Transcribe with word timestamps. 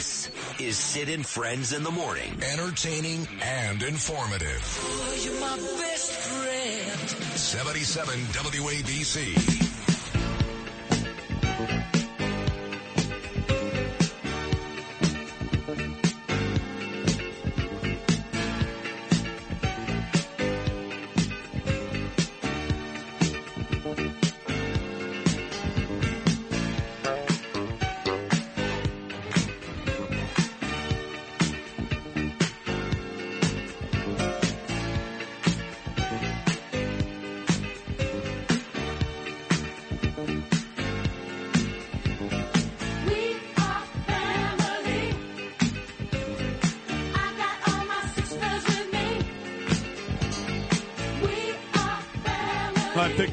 This 0.00 0.30
is 0.58 0.78
Sid 0.78 1.10
and 1.10 1.26
Friends 1.26 1.74
in 1.74 1.82
the 1.82 1.90
Morning. 1.90 2.32
Entertaining 2.52 3.28
and 3.42 3.82
informative. 3.82 4.62
Oh, 4.80 5.20
you're 5.22 5.38
my 5.38 5.56
best 5.78 6.12
friend. 6.12 7.10
77 7.38 8.18
WABC. 8.18 9.69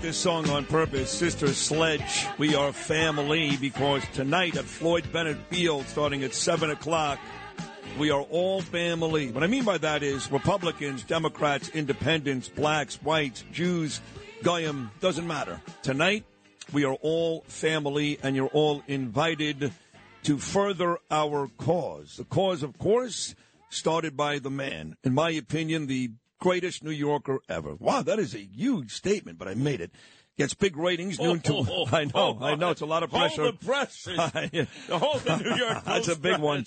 This 0.07 0.17
song 0.17 0.49
on 0.49 0.63
purpose, 0.63 1.11
Sister 1.11 1.49
Sledge. 1.49 2.25
We 2.37 2.55
are 2.55 2.71
family 2.71 3.57
because 3.57 4.01
tonight 4.13 4.55
at 4.55 4.63
Floyd 4.63 5.03
Bennett 5.11 5.35
Field, 5.49 5.85
starting 5.87 6.23
at 6.23 6.33
7 6.33 6.69
o'clock, 6.69 7.19
we 7.99 8.09
are 8.09 8.21
all 8.21 8.61
family. 8.61 9.31
What 9.31 9.43
I 9.43 9.47
mean 9.47 9.65
by 9.65 9.77
that 9.79 10.03
is 10.03 10.31
Republicans, 10.31 11.03
Democrats, 11.03 11.67
Independents, 11.67 12.47
blacks, 12.47 12.95
whites, 13.03 13.43
Jews, 13.51 13.99
Goyim, 14.43 14.91
doesn't 15.01 15.27
matter. 15.27 15.59
Tonight, 15.81 16.23
we 16.71 16.85
are 16.85 16.95
all 17.01 17.41
family 17.49 18.17
and 18.23 18.33
you're 18.33 18.47
all 18.47 18.83
invited 18.87 19.73
to 20.23 20.37
further 20.37 20.99
our 21.11 21.49
cause. 21.57 22.15
The 22.15 22.23
cause, 22.23 22.63
of 22.63 22.77
course, 22.77 23.35
started 23.69 24.15
by 24.15 24.39
the 24.39 24.51
man. 24.51 24.95
In 25.03 25.13
my 25.13 25.31
opinion, 25.31 25.87
the 25.87 26.11
greatest 26.39 26.83
New 26.83 26.91
Yorker 26.91 27.39
ever. 27.49 27.75
Wow, 27.75 28.01
that 28.03 28.19
is 28.19 28.33
a 28.33 28.39
huge 28.39 28.93
statement, 28.93 29.37
but 29.37 29.47
I 29.47 29.55
made 29.55 29.81
it. 29.81 29.91
Gets 30.37 30.53
big 30.53 30.77
ratings, 30.77 31.19
noon 31.19 31.39
to. 31.41 31.65
Oh, 31.67 31.87
I 31.91 32.05
know, 32.05 32.37
I 32.39 32.53
know, 32.53 32.69
it's 32.69 32.81
a 32.81 32.85
lot 32.85 33.01
of 33.01 33.09
pressure. 33.09 33.41
Hold 33.41 33.59
the 33.59 33.65
presses. 33.65 34.17
Hold 34.89 35.21
the 35.21 35.37
New 35.37 35.55
York 35.55 35.83
That's 35.85 36.07
a 36.07 36.11
Post 36.11 36.21
big 36.21 36.37
one. 36.37 36.63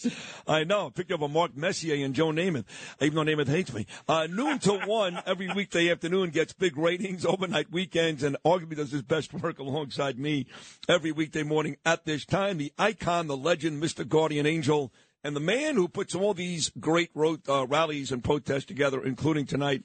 I 0.48 0.64
know. 0.64 0.90
Picked 0.90 1.12
up 1.12 1.22
a 1.22 1.28
Mark 1.28 1.56
Messier 1.56 2.04
and 2.04 2.12
Joe 2.12 2.30
Namath, 2.32 2.64
even 3.00 3.14
though 3.14 3.22
Namath 3.22 3.46
hates 3.46 3.72
me. 3.72 3.86
Uh, 4.08 4.26
noon 4.28 4.58
to 4.60 4.72
one 4.86 5.22
every 5.24 5.48
weekday 5.54 5.88
afternoon 5.88 6.30
gets 6.30 6.52
big 6.52 6.76
ratings, 6.76 7.24
overnight 7.24 7.70
weekends, 7.70 8.24
and 8.24 8.36
arguably 8.44 8.74
does 8.74 8.90
his 8.90 9.02
best 9.02 9.32
work 9.32 9.60
alongside 9.60 10.18
me 10.18 10.46
every 10.88 11.12
weekday 11.12 11.44
morning 11.44 11.76
at 11.86 12.04
this 12.04 12.24
time. 12.24 12.58
The 12.58 12.72
icon, 12.76 13.28
the 13.28 13.36
legend, 13.36 13.80
Mr. 13.80 14.06
Guardian 14.06 14.46
Angel, 14.46 14.92
and 15.22 15.36
the 15.36 15.40
man 15.40 15.74
who 15.74 15.88
puts 15.88 16.14
all 16.14 16.34
these 16.34 16.70
great 16.80 17.10
ro- 17.14 17.38
uh, 17.48 17.66
rallies 17.66 18.12
and 18.12 18.24
protests 18.24 18.64
together, 18.64 19.02
including 19.04 19.46
tonight, 19.46 19.84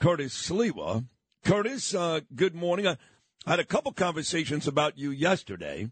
Curtis 0.00 0.34
Sliwa. 0.34 1.06
Curtis, 1.44 1.94
uh, 1.94 2.20
good 2.34 2.54
morning. 2.54 2.86
I 2.86 2.96
I 3.46 3.50
had 3.50 3.60
a 3.60 3.64
couple 3.64 3.92
conversations 3.92 4.66
about 4.66 4.96
you 4.96 5.10
yesterday 5.10 5.90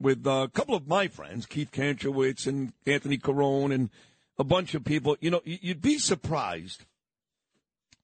with 0.00 0.24
uh, 0.26 0.46
a 0.46 0.48
couple 0.48 0.76
of 0.76 0.86
my 0.86 1.08
friends, 1.08 1.44
Keith 1.44 1.72
Kanchowitz 1.72 2.46
and 2.46 2.72
Anthony 2.86 3.18
Carone, 3.18 3.74
and 3.74 3.90
a 4.38 4.44
bunch 4.44 4.74
of 4.74 4.84
people. 4.84 5.16
You 5.20 5.32
know, 5.32 5.40
you'd 5.44 5.82
be 5.82 5.98
surprised, 5.98 6.84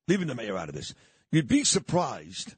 leaving 0.09 0.27
the 0.27 0.35
mayor 0.35 0.59
out 0.59 0.69
of 0.69 0.75
this, 0.75 0.93
you'd 1.31 1.47
be 1.47 1.63
surprised 1.63 2.57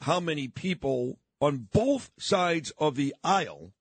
how 0.00 0.20
many 0.20 0.48
people 0.48 1.18
on 1.38 1.68
both 1.70 2.10
sides 2.18 2.72
of 2.78 2.96
the 2.96 3.14
aisle 3.22 3.72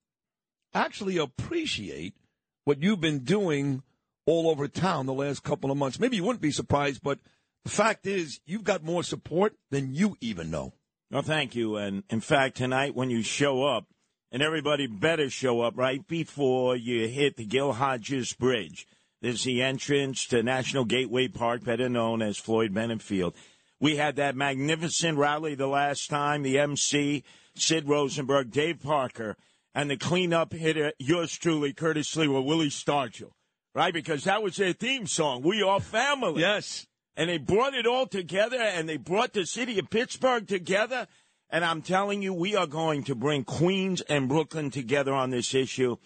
actually 0.73 1.17
appreciate 1.17 2.15
what 2.63 2.81
you've 2.81 3.01
been 3.01 3.19
doing 3.19 3.83
all 4.25 4.49
over 4.49 4.67
town 4.67 5.05
the 5.05 5.13
last 5.13 5.43
couple 5.43 5.71
of 5.71 5.77
months. 5.77 5.99
Maybe 5.99 6.17
you 6.17 6.23
wouldn't 6.23 6.41
be 6.41 6.51
surprised, 6.51 7.01
but 7.03 7.19
the 7.63 7.71
fact 7.71 8.07
is, 8.07 8.39
you've 8.45 8.63
got 8.63 8.83
more 8.83 9.03
support 9.03 9.55
than 9.69 9.93
you 9.93 10.17
even 10.21 10.49
know. 10.51 10.73
Well, 11.11 11.21
thank 11.21 11.55
you. 11.55 11.75
And 11.75 12.03
in 12.09 12.21
fact, 12.21 12.57
tonight 12.57 12.95
when 12.95 13.09
you 13.09 13.23
show 13.23 13.63
up, 13.63 13.85
and 14.31 14.41
everybody 14.41 14.87
better 14.87 15.29
show 15.29 15.61
up 15.61 15.77
right 15.77 16.07
before 16.07 16.75
you 16.75 17.07
hit 17.07 17.35
the 17.35 17.45
Gil 17.45 17.73
Hodges 17.73 18.33
Bridge. 18.33 18.87
There's 19.21 19.43
the 19.43 19.61
entrance 19.61 20.25
to 20.27 20.41
National 20.41 20.85
Gateway 20.85 21.27
Park, 21.27 21.63
better 21.63 21.89
known 21.89 22.21
as 22.21 22.37
Floyd 22.37 22.73
Bennett 22.73 23.01
Field. 23.01 23.35
We 23.79 23.97
had 23.97 24.15
that 24.15 24.35
magnificent 24.35 25.17
rally 25.17 25.55
the 25.55 25.67
last 25.67 26.09
time. 26.09 26.43
The 26.43 26.59
MC, 26.59 27.23
Sid 27.55 27.87
Rosenberg, 27.87 28.51
Dave 28.51 28.81
Parker, 28.81 29.35
and 29.73 29.89
the 29.89 29.97
cleanup 29.97 30.53
hitter, 30.53 30.93
yours 30.99 31.37
truly, 31.37 31.73
Curtis 31.73 32.15
Lee, 32.15 32.27
with 32.27 32.45
Willie 32.45 32.69
Stargell. 32.69 33.31
Right? 33.73 33.93
Because 33.93 34.25
that 34.25 34.43
was 34.43 34.57
their 34.57 34.73
theme 34.73 35.07
song. 35.07 35.43
We 35.43 35.61
are 35.63 35.79
family. 35.79 36.41
Yes. 36.41 36.85
and 37.15 37.29
they 37.29 37.37
brought 37.37 37.73
it 37.73 37.85
all 37.87 38.05
together 38.05 38.61
and 38.61 38.87
they 38.87 38.97
brought 38.97 39.31
the 39.33 39.45
city 39.45 39.79
of 39.79 39.89
Pittsburgh 39.89 40.47
together. 40.47 41.07
And 41.49 41.63
I'm 41.63 41.81
telling 41.81 42.21
you, 42.21 42.33
we 42.33 42.55
are 42.55 42.67
going 42.67 43.03
to 43.05 43.15
bring 43.15 43.43
Queens 43.43 44.01
and 44.01 44.27
Brooklyn 44.27 44.71
together 44.71 45.13
on 45.13 45.29
this 45.29 45.53
issue. 45.53 45.97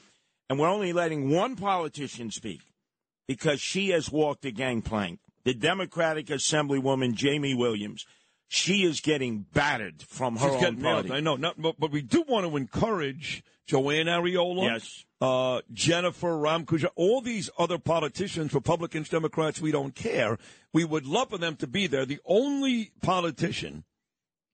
And 0.49 0.59
we're 0.59 0.69
only 0.69 0.93
letting 0.93 1.29
one 1.29 1.55
politician 1.55 2.29
speak 2.31 2.61
because 3.27 3.61
she 3.61 3.89
has 3.89 4.11
walked 4.11 4.43
the 4.43 4.51
gangplank. 4.51 5.19
The 5.43 5.53
Democratic 5.53 6.27
Assemblywoman, 6.27 7.13
Jamie 7.13 7.53
Williams. 7.53 8.05
She 8.47 8.83
is 8.83 9.01
getting 9.01 9.45
battered 9.53 10.03
from 10.03 10.35
her 10.37 10.45
She's 10.47 10.53
own 10.55 10.59
getting 10.61 10.81
party. 10.81 11.09
nailed. 11.09 11.17
I 11.17 11.19
know, 11.21 11.35
not, 11.35 11.61
but, 11.61 11.79
but 11.79 11.91
we 11.91 12.01
do 12.01 12.23
want 12.27 12.45
to 12.47 12.55
encourage 12.57 13.43
Joanne 13.65 14.05
Ariola, 14.05 14.63
Yes. 14.65 15.03
uh, 15.19 15.61
Jennifer 15.73 16.29
Rajkumar, 16.37 16.85
all 16.95 17.21
these 17.21 17.49
other 17.57 17.79
politicians, 17.79 18.53
Republicans, 18.53 19.09
Democrats. 19.09 19.59
We 19.59 19.71
don't 19.71 19.95
care. 19.95 20.37
We 20.73 20.83
would 20.85 21.07
love 21.07 21.31
for 21.31 21.37
them 21.39 21.55
to 21.57 21.67
be 21.67 21.87
there. 21.87 22.05
The 22.05 22.19
only 22.25 22.91
politician 23.01 23.83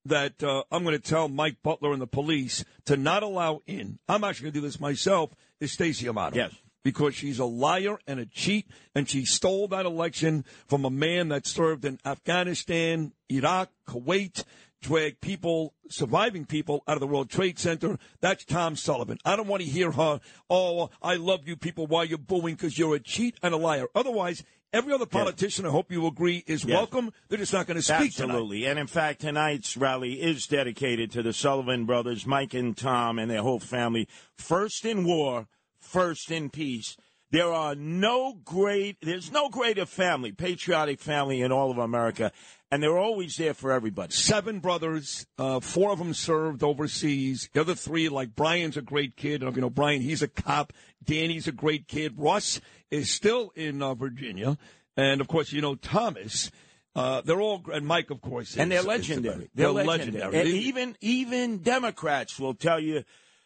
that 0.05 0.41
uh, 0.41 0.63
I'm 0.71 0.83
going 0.83 0.95
to 0.95 1.01
tell 1.09 1.27
Mike 1.27 1.57
Butler 1.61 1.91
and 1.93 2.01
the 2.01 2.07
police 2.07 2.63
to 2.85 2.95
not 2.97 3.21
allow 3.23 3.59
in. 3.67 3.99
I'm 4.07 4.23
actually 4.23 4.45
going 4.45 4.53
to 4.53 4.59
do 4.61 4.65
this 4.65 4.79
myself. 4.79 5.31
Is 5.59 5.73
Stacey 5.73 6.07
Amato? 6.07 6.37
Yes. 6.37 6.53
Because 6.83 7.15
she's 7.15 7.39
a 7.39 7.45
liar 7.45 7.99
and 8.07 8.19
a 8.19 8.25
cheat, 8.25 8.67
and 8.95 9.07
she 9.09 9.25
stole 9.25 9.67
that 9.69 9.85
election 9.85 10.45
from 10.67 10.85
a 10.85 10.89
man 10.89 11.29
that 11.29 11.45
served 11.45 11.85
in 11.85 11.99
Afghanistan, 12.05 13.13
Iraq, 13.29 13.69
Kuwait, 13.87 14.43
dragged 14.81 15.21
people, 15.21 15.73
surviving 15.89 16.45
people 16.45 16.83
out 16.87 16.95
of 16.95 16.99
the 17.01 17.07
World 17.07 17.29
Trade 17.29 17.59
Center. 17.59 17.99
That's 18.19 18.43
Tom 18.45 18.75
Sullivan. 18.75 19.19
I 19.23 19.35
don't 19.35 19.47
want 19.47 19.61
to 19.61 19.69
hear 19.69 19.91
her, 19.91 20.19
oh, 20.49 20.89
I 21.01 21.15
love 21.15 21.47
you 21.47 21.55
people 21.55 21.85
while 21.85 22.03
you're 22.03 22.17
booing 22.17 22.55
because 22.55 22.79
you're 22.79 22.95
a 22.95 22.99
cheat 22.99 23.37
and 23.43 23.53
a 23.53 23.57
liar. 23.57 23.85
Otherwise, 23.93 24.43
every 24.73 24.91
other 24.91 25.05
politician, 25.05 25.67
I 25.67 25.69
hope 25.69 25.91
you 25.91 26.07
agree, 26.07 26.43
is 26.47 26.63
Yes. 26.63 26.75
welcome. 26.75 27.11
They're 27.29 27.37
just 27.37 27.53
not 27.53 27.67
going 27.67 27.77
to 27.77 27.83
speak 27.83 28.15
tonight. 28.15 28.29
Absolutely. 28.33 28.65
And 28.65 28.79
in 28.79 28.87
fact, 28.87 29.21
tonight's 29.21 29.77
rally 29.77 30.13
is 30.19 30.47
dedicated 30.47 31.11
to 31.11 31.21
the 31.21 31.33
Sullivan 31.33 31.85
brothers, 31.85 32.25
Mike 32.25 32.55
and 32.55 32.75
Tom, 32.75 33.19
and 33.19 33.29
their 33.29 33.43
whole 33.43 33.59
family. 33.59 34.07
First 34.35 34.83
in 34.83 35.03
war, 35.05 35.47
first 35.81 36.31
in 36.31 36.49
peace. 36.49 36.95
There 37.31 37.53
are 37.53 37.75
no 37.75 38.33
great, 38.43 38.97
there's 39.01 39.31
no 39.31 39.47
greater 39.47 39.85
family, 39.85 40.33
patriotic 40.33 40.99
family 40.99 41.41
in 41.41 41.51
all 41.51 41.71
of 41.71 41.77
America, 41.77 42.33
and 42.69 42.83
they're 42.83 42.97
always 42.97 43.37
there 43.37 43.53
for 43.53 43.71
everybody. 43.71 44.11
seven 44.11 44.59
brothers. 44.59 45.25
Uh, 45.37 45.61
four 45.61 45.91
of 45.91 45.99
them 45.99 46.13
served 46.13 46.61
overseas. 46.61 47.49
The 47.53 47.61
other 47.61 47.75
three, 47.75 48.09
like 48.09 48.35
Brian's 48.35 48.75
a 48.75 48.81
great 48.81 49.15
kid. 49.15 49.35
I 49.35 49.37
don't 49.37 49.43
know 49.45 49.49
if 49.51 49.55
you 49.55 49.61
know 49.61 49.69
Brian. 49.69 50.01
He's 50.01 50.21
a 50.21 50.27
cop. 50.27 50.73
Danny's 51.03 51.47
a 51.47 51.53
great 51.53 51.87
kid. 51.87 52.15
Russ 52.17 52.59
is 52.89 53.09
still 53.09 53.53
in 53.55 53.81
uh, 53.81 53.93
Virginia, 53.93 54.57
and 54.97 55.21
of 55.21 55.29
course, 55.29 55.53
you 55.53 55.61
know 55.61 55.75
Thomas. 55.75 56.51
Uh, 56.93 57.21
they're 57.21 57.39
all 57.39 57.63
and 57.71 57.87
Mike, 57.87 58.09
of 58.11 58.19
course, 58.19 58.57
and 58.57 58.69
they're 58.69 58.79
is 58.79 58.83
the 58.83 58.89
legendary. 58.89 59.49
They're, 59.55 59.71
They're 59.73 59.83
legendary. 59.85 60.23
legendary. 60.25 60.39
And 60.39 60.49
even 60.49 60.97
even 60.99 61.57
Democrats 61.59 62.37
will 62.37 62.53
tell 62.55 62.81
you 62.81 63.05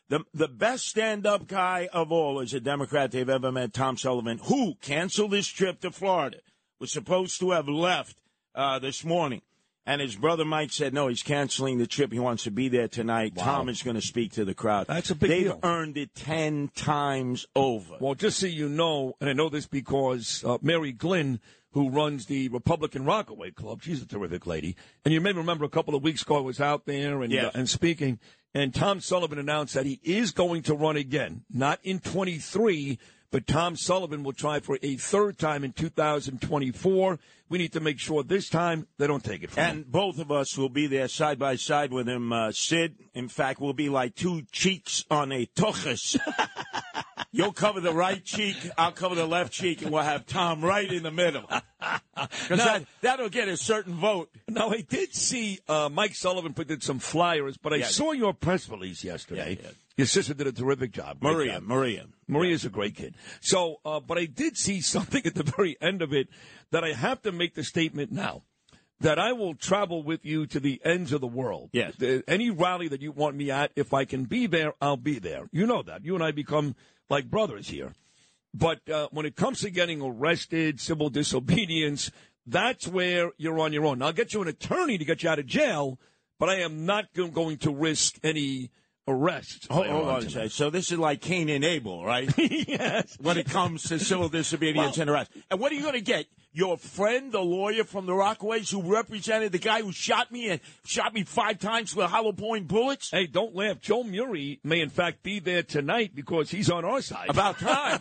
the 0.09 0.23
the 0.33 0.47
best 0.47 0.87
stand 0.87 1.25
up 1.25 1.47
guy 1.47 1.89
of 1.91 2.11
all 2.11 2.39
is 2.39 2.53
a 2.53 2.59
Democrat 2.59 3.11
they've 3.11 3.29
ever 3.29 3.51
met, 3.51 3.73
Tom 3.73 3.97
Sullivan, 3.97 4.39
who 4.45 4.75
canceled 4.81 5.33
his 5.33 5.47
trip 5.47 5.81
to 5.81 5.91
Florida. 5.91 6.37
Was 6.79 6.91
supposed 6.91 7.39
to 7.39 7.51
have 7.51 7.67
left 7.69 8.17
uh, 8.53 8.79
this 8.79 9.05
morning. 9.05 9.41
And 9.87 10.01
his 10.01 10.15
brother 10.15 10.43
Mike 10.45 10.71
said, 10.73 10.95
no, 10.95 11.07
he's 11.09 11.21
canceling 11.21 11.77
the 11.77 11.85
trip. 11.85 12.11
He 12.11 12.17
wants 12.17 12.43
to 12.45 12.51
be 12.51 12.69
there 12.69 12.87
tonight. 12.87 13.33
Tom 13.37 13.69
is 13.69 13.83
going 13.83 13.95
to 13.95 14.01
speak 14.01 14.31
to 14.33 14.43
the 14.43 14.55
crowd. 14.55 14.87
That's 14.87 15.11
a 15.11 15.15
big 15.15 15.29
They've 15.29 15.43
deal. 15.43 15.59
earned 15.61 15.95
it 15.95 16.15
10 16.15 16.71
times 16.75 17.45
over. 17.55 17.97
Well, 17.99 18.15
just 18.15 18.39
so 18.39 18.47
you 18.47 18.67
know, 18.67 19.15
and 19.21 19.29
I 19.29 19.33
know 19.33 19.47
this 19.47 19.67
because 19.67 20.43
uh, 20.43 20.57
Mary 20.63 20.91
Glynn, 20.91 21.39
who 21.75 21.89
runs 21.89 22.27
the 22.27 22.47
Republican 22.47 23.03
Rockaway 23.03 23.51
Club. 23.51 23.81
She's 23.83 24.01
a 24.01 24.07
terrific 24.07 24.47
lady. 24.47 24.77
And 25.03 25.13
you 25.13 25.19
may 25.19 25.33
remember 25.33 25.65
a 25.65 25.69
couple 25.69 25.93
of 25.93 26.01
weeks 26.03 26.21
ago 26.21 26.37
I 26.37 26.39
was 26.39 26.61
out 26.61 26.85
there 26.85 27.21
and, 27.21 27.33
Yes. 27.33 27.53
uh, 27.53 27.57
and 27.59 27.69
speaking, 27.69 28.17
and 28.53 28.73
Tom 28.73 29.01
Sullivan 29.01 29.37
announced 29.37 29.73
that 29.73 29.85
he 29.85 29.99
is 30.01 30.31
going 30.31 30.61
to 30.63 30.73
run 30.73 30.95
again, 30.95 31.43
not 31.51 31.79
in 31.83 31.99
23, 31.99 32.97
but 33.35 33.47
Tom 33.47 33.75
Sullivan 33.75 34.23
will 34.23 34.31
try 34.31 34.61
for 34.61 34.79
a 34.81 34.95
third 34.95 35.37
time 35.37 35.65
in 35.65 35.73
2024. 35.73 37.19
We 37.49 37.57
need 37.57 37.73
to 37.73 37.81
make 37.81 37.99
sure 37.99 38.23
this 38.23 38.47
time 38.47 38.87
they 38.97 39.07
don't 39.07 39.25
take 39.25 39.43
it 39.43 39.51
from 39.51 39.61
him. 39.61 39.75
And 39.75 39.91
both 39.91 40.19
of 40.19 40.31
us 40.31 40.57
will 40.57 40.69
be 40.69 40.87
there 40.87 41.09
side 41.09 41.37
by 41.37 41.57
side 41.57 41.91
with 41.91 42.07
him, 42.07 42.31
uh, 42.31 42.53
Sid. 42.53 42.95
In 43.13 43.27
fact, 43.27 43.59
we'll 43.59 43.73
be 43.73 43.89
like 43.89 44.15
two 44.15 44.43
cheeks 44.53 45.03
on 45.11 45.33
a 45.33 45.47
tochus. 45.47 46.17
You'll 47.33 47.51
cover 47.51 47.81
the 47.81 47.91
right 47.91 48.23
cheek, 48.23 48.55
I'll 48.77 48.93
cover 48.93 49.15
the 49.15 49.25
left 49.25 49.51
cheek, 49.51 49.81
and 49.81 49.91
we'll 49.91 50.03
have 50.03 50.25
Tom 50.25 50.63
right 50.63 50.89
in 50.89 51.03
the 51.03 51.11
middle. 51.11 51.43
Because 52.15 52.59
that, 52.59 52.85
that'll 53.01 53.29
get 53.29 53.47
a 53.49 53.57
certain 53.57 53.93
vote. 53.95 54.29
Now, 54.47 54.69
I 54.69 54.81
did 54.81 55.13
see 55.13 55.59
uh, 55.67 55.89
Mike 55.91 56.15
Sullivan 56.15 56.53
put 56.53 56.69
in 56.71 56.79
some 56.81 56.99
flyers, 56.99 57.57
but 57.57 57.73
I 57.73 57.77
Yeah. 57.77 57.87
saw 57.87 58.11
your 58.13 58.33
press 58.33 58.69
release 58.69 59.03
yesterday. 59.03 59.57
Yeah, 59.61 59.67
yeah. 59.67 59.71
Your 59.97 60.07
sister 60.07 60.33
did 60.33 60.47
a 60.47 60.51
terrific 60.51 60.91
job. 60.91 61.17
Maria, 61.21 61.53
job. 61.53 61.63
Maria. 61.63 62.05
Maria's 62.27 62.65
a 62.65 62.69
great 62.69 62.95
kid. 62.95 63.15
So, 63.41 63.79
uh, 63.85 63.99
but 63.99 64.17
I 64.17 64.25
did 64.25 64.57
see 64.57 64.81
something 64.95 65.25
at 65.25 65.35
the 65.35 65.43
very 65.43 65.77
end 65.81 66.01
of 66.01 66.13
it 66.13 66.29
that 66.71 66.83
I 66.83 66.93
have 66.93 67.21
to 67.23 67.31
make 67.31 67.55
the 67.55 67.63
statement 67.63 68.11
now 68.11 68.43
that 69.01 69.19
I 69.19 69.33
will 69.33 69.55
travel 69.55 70.01
with 70.03 70.25
you 70.25 70.45
to 70.47 70.59
the 70.59 70.81
ends 70.85 71.11
of 71.11 71.19
the 71.21 71.27
world. 71.27 71.69
Yes. 71.73 71.95
Any 72.27 72.49
rally 72.49 72.87
that 72.87 73.01
you 73.01 73.11
want 73.11 73.35
me 73.35 73.51
at, 73.51 73.71
if 73.75 73.93
I 73.93 74.05
can 74.05 74.23
be 74.23 74.47
there, 74.47 74.73
I'll 74.81 74.95
be 74.97 75.19
there. 75.19 75.47
You 75.51 75.67
know 75.67 75.81
that. 75.83 76.05
You 76.05 76.15
and 76.15 76.23
I 76.23 76.31
become 76.31 76.75
like 77.09 77.29
brothers 77.29 77.67
here. 77.67 77.93
But 78.57 78.89
uh, 78.89 79.09
when 79.11 79.25
it 79.25 79.35
comes 79.35 79.59
to 79.61 79.69
getting 79.69 80.01
arrested, 80.01 80.79
civil 80.79 81.09
disobedience, 81.09 82.09
that's 82.47 82.87
where 82.87 83.31
you're 83.37 83.59
on 83.59 83.73
your 83.73 83.85
own. 83.85 84.01
I'll 84.01 84.13
get 84.13 84.33
you 84.33 84.41
an 84.41 84.47
attorney 84.47 84.97
to 84.97 85.03
get 85.03 85.23
you 85.23 85.29
out 85.29 85.39
of 85.39 85.45
jail, 85.45 85.99
but 86.39 86.47
I 86.47 86.61
am 86.61 86.85
not 86.85 87.07
going 87.13 87.57
to 87.57 87.71
risk 87.71 88.17
any 88.23 88.71
arrests. 89.07 89.67
Hold, 89.69 89.87
hold 89.87 90.07
on 90.07 90.29
second. 90.29 90.51
So 90.51 90.69
this 90.69 90.91
is 90.91 90.97
like 90.97 91.21
Cain 91.21 91.49
and 91.49 91.63
Abel, 91.63 92.03
right? 92.05 92.31
yes. 92.37 93.17
when 93.21 93.37
it 93.37 93.47
comes 93.47 93.83
to 93.83 93.99
civil 93.99 94.29
disobedience 94.29 94.97
Well- 94.97 95.01
and 95.01 95.09
arrest. 95.09 95.31
And 95.51 95.59
what 95.59 95.71
are 95.71 95.75
you 95.75 95.81
going 95.81 95.93
to 95.93 96.01
get? 96.01 96.25
Your 96.53 96.77
friend, 96.77 97.33
the 97.33 97.41
lawyer 97.41 97.83
from 97.83 98.05
the 98.05 98.13
Rockaways, 98.13 98.71
who 98.71 98.81
represented 98.81 99.51
the 99.51 99.57
guy 99.57 99.81
who 99.81 99.91
shot 99.91 100.31
me 100.31 100.49
and 100.49 100.61
shot 100.85 101.13
me 101.13 101.25
five 101.25 101.59
times 101.59 101.93
with 101.93 102.05
hollow 102.05 102.31
point 102.31 102.69
bullets? 102.69 103.11
Hey, 103.11 103.27
don't 103.27 103.53
laugh. 103.53 103.81
Joe 103.81 104.03
Murray 104.03 104.61
may, 104.63 104.79
in 104.79 104.89
fact, 104.89 105.21
be 105.21 105.39
there 105.39 105.63
tonight 105.63 106.15
because 106.15 106.49
he's 106.49 106.69
on 106.69 106.85
our 106.85 107.01
side. 107.01 107.29
About 107.29 107.59
time. 107.59 107.99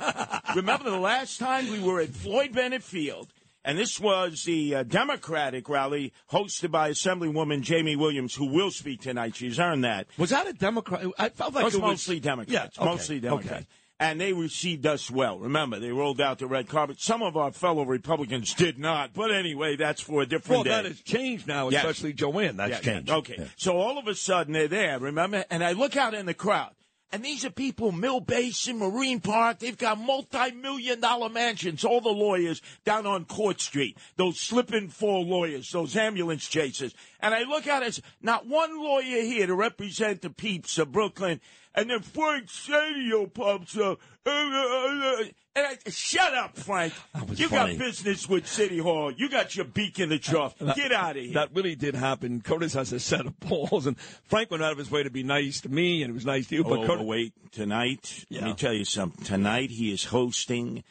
Remember 0.56 0.88
the 0.88 0.98
last 0.98 1.40
time 1.40 1.68
we 1.68 1.82
were 1.82 2.00
at 2.00 2.10
Floyd 2.10 2.52
Bennett 2.52 2.84
Field, 2.84 3.26
and 3.64 3.78
this 3.78 3.99
was 4.00 4.44
the 4.44 4.75
uh, 4.76 4.82
Democratic 4.82 5.69
rally 5.69 6.12
hosted 6.31 6.70
by 6.70 6.90
Assemblywoman 6.90 7.62
Jamie 7.62 7.96
Williams, 7.96 8.34
who 8.34 8.46
will 8.46 8.70
speak 8.70 9.00
tonight. 9.02 9.37
She's 9.37 9.58
earned 9.58 9.84
that. 9.84 10.06
was 10.19 10.31
that 10.31 10.46
a 10.46 10.52
Democrat? 10.52 11.05
I 11.19 11.28
felt 11.31 11.55
like 11.55 11.66
It's 11.66 11.75
it 11.75 11.81
was 11.82 11.90
mostly 11.90 12.20
Democrats. 12.20 12.76
Yeah, 12.76 12.82
okay, 12.82 12.90
mostly 12.90 13.20
Democrats. 13.20 13.52
okay. 13.52 13.66
And 14.00 14.20
they 14.20 14.32
received 14.32 14.87
us 14.87 15.08
well. 15.08 15.38
Remember, 15.38 15.78
they 15.78 15.93
rolled 15.93 16.20
out 16.20 16.40
the 16.40 16.49
red 16.49 16.69
carpet. 16.69 17.00
Some 17.00 17.22
of 17.22 17.37
our 17.37 17.52
fellow 17.52 17.84
Republicans 17.84 18.52
did 18.52 18.76
not. 18.76 19.14
But 19.14 19.31
anyway, 19.32 19.76
that's 19.76 20.00
for 20.00 20.20
a 20.20 20.26
different 20.26 20.50
Well, 20.50 20.64
day. 20.64 20.70
that 20.70 20.84
has 20.84 21.00
changed 21.00 21.46
now, 21.46 21.69
Yes. 21.69 21.84
especially 21.84 22.12
Joanne. 22.12 22.56
That's 22.56 22.70
Yeah, 22.72 22.81
changed. 22.81 23.08
yeah. 23.08 23.14
Okay. 23.16 23.46
So 23.56 23.76
all 23.76 23.96
of 23.96 24.08
a 24.08 24.14
sudden 24.16 24.52
they're 24.52 24.66
there, 24.66 24.99
remember? 24.99 25.44
And 25.49 25.62
I 25.62 25.72
look 25.72 25.96
out 25.96 26.12
in 26.12 26.26
the 26.26 26.34
crowd. 26.34 26.72
And 27.14 27.25
these 27.25 27.44
are 27.44 27.50
people, 27.50 27.93
Mill 27.93 28.19
Basin, 28.19 28.78
Marine 28.78 29.20
Park, 29.20 29.61
they've 29.61 29.78
got 29.78 30.00
multi-million 30.00 30.99
dollar 30.99 31.28
mansions, 31.28 31.84
all 31.84 32.00
the 32.00 32.08
lawyers 32.08 32.61
down 32.84 33.06
on 33.06 33.25
Court 33.25 33.61
Street, 33.61 33.96
those 34.16 34.40
slip 34.40 34.72
and 34.72 34.93
fall 34.93 35.25
lawyers, 35.25 35.70
those 35.70 35.96
ambulance 35.96 36.49
chasers. 36.49 36.93
And 37.20 37.32
I 37.32 37.44
look 37.44 37.69
out 37.69 37.84
as 37.84 38.02
not 38.20 38.49
one 38.49 38.76
lawyer 38.82 39.22
here 39.22 39.46
to 39.46 39.55
represent 39.55 40.22
the 40.22 40.31
peeps 40.31 40.76
of 40.76 40.90
Brooklyn. 40.90 41.40
And 41.72 41.88
then 41.88 42.00
Frank 42.00 42.49
Seddio 42.49 43.32
pops 43.32 43.76
up. 43.78 44.00
And 44.26 45.32
I, 45.56 45.76
shut 45.88 46.35
up, 46.35 46.56
Frank. 46.56 46.93
You 47.37 47.49
funny. 47.49 47.76
got 47.76 47.79
business 47.85 48.29
with 48.29 48.47
City 48.49 48.79
Hall. 48.79 49.12
You 49.12 49.29
got 49.29 49.55
your 49.55 49.67
beak 49.67 50.00
in 50.00 50.09
the 50.09 50.19
trough. 50.19 50.55
Get 50.75 50.93
out 50.93 51.17
of 51.17 51.23
here. 51.23 51.35
That 51.35 51.50
really 51.55 51.76
did 51.76 51.94
happen. 51.94 52.41
Curtis 52.41 52.73
has 52.75 52.93
a 52.93 52.99
set 52.99 53.26
of 53.26 53.38
balls, 53.41 53.87
and 53.87 53.97
Frank 53.99 54.50
went 54.50 54.62
out 54.65 54.73
of 54.73 54.79
his 54.79 54.91
way 54.91 55.03
to 55.05 55.11
be 55.11 55.23
nice 55.23 55.61
to 55.61 55.69
me, 55.69 56.03
and 56.03 56.11
it 56.11 56.15
was 56.15 56.26
nice 56.26 56.49
to 56.49 56.56
you. 56.56 56.65
But 56.65 56.81
Oh, 56.81 56.87
Curtis, 56.87 57.06
wait, 57.06 57.32
tonight, 57.53 58.25
let 58.31 58.43
me 58.44 58.55
tell 58.55 58.73
you 58.73 58.85
something. 58.85 59.25
Tonight 59.25 59.71
he 59.71 59.93
is 59.93 60.05
hosting 60.05 60.82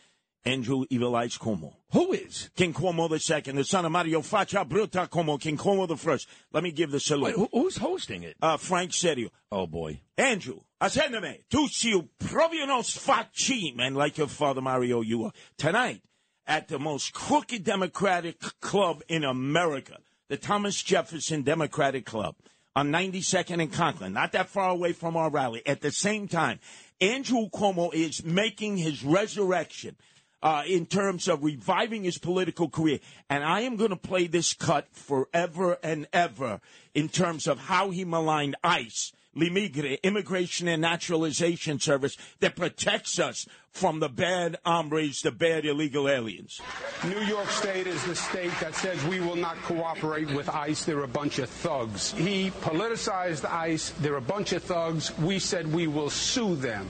Andrew 0.46 0.84
Evil 0.90 1.16
Eyes 1.16 1.38
Cuomo. 1.38 1.74
who 1.92 2.12
is? 2.12 2.50
King 2.56 2.74
Cuomo 2.74 3.10
the 3.10 3.20
second, 3.20 3.56
the 3.56 3.64
son 3.64 3.86
of 3.86 3.92
Mario 3.92 4.22
Faccia 4.22 4.68
Bruta 4.68 5.08
Cuomo, 5.10 5.40
King 5.40 5.58
Cuomo 5.58 5.88
the 5.88 5.96
first. 5.98 6.28
Let 6.52 6.64
me 6.64 6.72
give 6.72 6.92
the 6.92 7.00
salute. 7.00 7.38
Wait, 7.38 7.50
who's 7.52 7.78
hosting 7.78 8.24
it? 8.24 8.36
uh, 8.42 8.58
Frank 8.58 8.92
Seddio. 8.92 9.30
Oh 9.52 9.68
boy. 9.68 10.02
Andrew, 10.18 10.60
ascendeme, 10.82 11.40
tu 11.50 11.68
siu 11.70 12.10
provianos 12.20 12.98
facim, 12.98 13.80
and 13.80 13.96
like 13.96 14.18
your 14.18 14.28
father 14.28 14.62
Mario, 14.62 15.02
you 15.02 15.24
are. 15.26 15.32
Tonight, 15.58 16.02
at 16.46 16.68
the 16.68 16.78
most 16.80 17.14
crooked 17.14 17.64
Democratic 17.64 18.40
club 18.60 19.02
in 19.08 19.24
America, 19.24 19.98
the 20.28 20.36
Thomas 20.38 20.82
Jefferson 20.84 21.44
Democratic 21.44 22.06
Club 22.06 22.36
on 22.76 22.92
92nd 22.92 23.62
and 23.62 23.72
Conklin, 23.72 24.14
not 24.14 24.32
that 24.34 24.50
far 24.50 24.72
away 24.72 24.92
from 24.94 25.16
our 25.16 25.30
rally. 25.30 25.62
At 25.66 25.82
the 25.82 25.92
same 25.92 26.28
time, 26.28 26.60
Andrew 27.00 27.48
Cuomo 27.50 27.94
is 27.94 28.24
making 28.26 28.78
his 28.78 29.04
resurrection. 29.06 29.96
Uh, 30.44 30.62
in 30.68 30.86
terms 30.86 31.30
of 31.30 31.42
reviving 31.42 32.04
his 32.04 32.18
political 32.18 32.68
career. 32.68 33.00
And 33.30 33.46
I 33.46 33.62
am 33.62 33.78
going 33.78 33.92
to 33.92 33.96
play 33.96 34.28
this 34.28 34.54
cut 34.54 34.90
forever 34.92 35.78
and 35.82 36.06
ever 36.12 36.60
in 36.94 37.08
terms 37.08 37.48
of 37.48 37.58
how 37.58 37.92
he 37.92 38.04
maligned 38.04 38.58
ICE, 38.62 39.14
Limigre, 39.36 39.98
Immigration 40.04 40.68
and 40.68 40.82
Naturalization 40.82 41.80
Service, 41.80 42.18
that 42.42 42.58
protects 42.58 43.20
us 43.20 43.48
from 43.72 44.02
the 44.02 44.10
bad 44.10 44.58
hombres, 44.66 45.22
the 45.22 45.32
bad 45.32 45.66
illegal 45.66 46.10
aliens. 46.10 46.60
New 47.06 47.22
York 47.22 47.50
State 47.50 47.88
is 47.88 48.04
the 48.04 48.16
state 48.16 48.52
that 48.60 48.76
says 48.76 49.02
we 49.06 49.22
will 49.22 49.38
not 49.38 49.56
cooperate 49.64 50.30
with 50.34 50.50
ICE. 50.50 50.84
They're 50.84 51.04
a 51.04 51.08
bunch 51.08 51.40
of 51.40 51.50
thugs. 51.50 52.12
He 52.12 52.52
politicized 52.52 53.50
ICE. 53.50 53.92
They're 54.02 54.18
a 54.18 54.22
bunch 54.22 54.52
of 54.52 54.62
thugs. 54.62 55.18
We 55.20 55.40
said 55.40 55.72
we 55.72 55.88
will 55.88 56.10
sue 56.10 56.58
them 56.58 56.90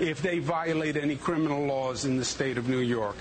if 0.00 0.22
they 0.22 0.38
violate 0.38 0.96
any 0.96 1.16
criminal 1.16 1.64
laws 1.64 2.04
in 2.04 2.16
the 2.16 2.24
state 2.24 2.58
of 2.58 2.68
New 2.68 2.80
York. 2.80 3.16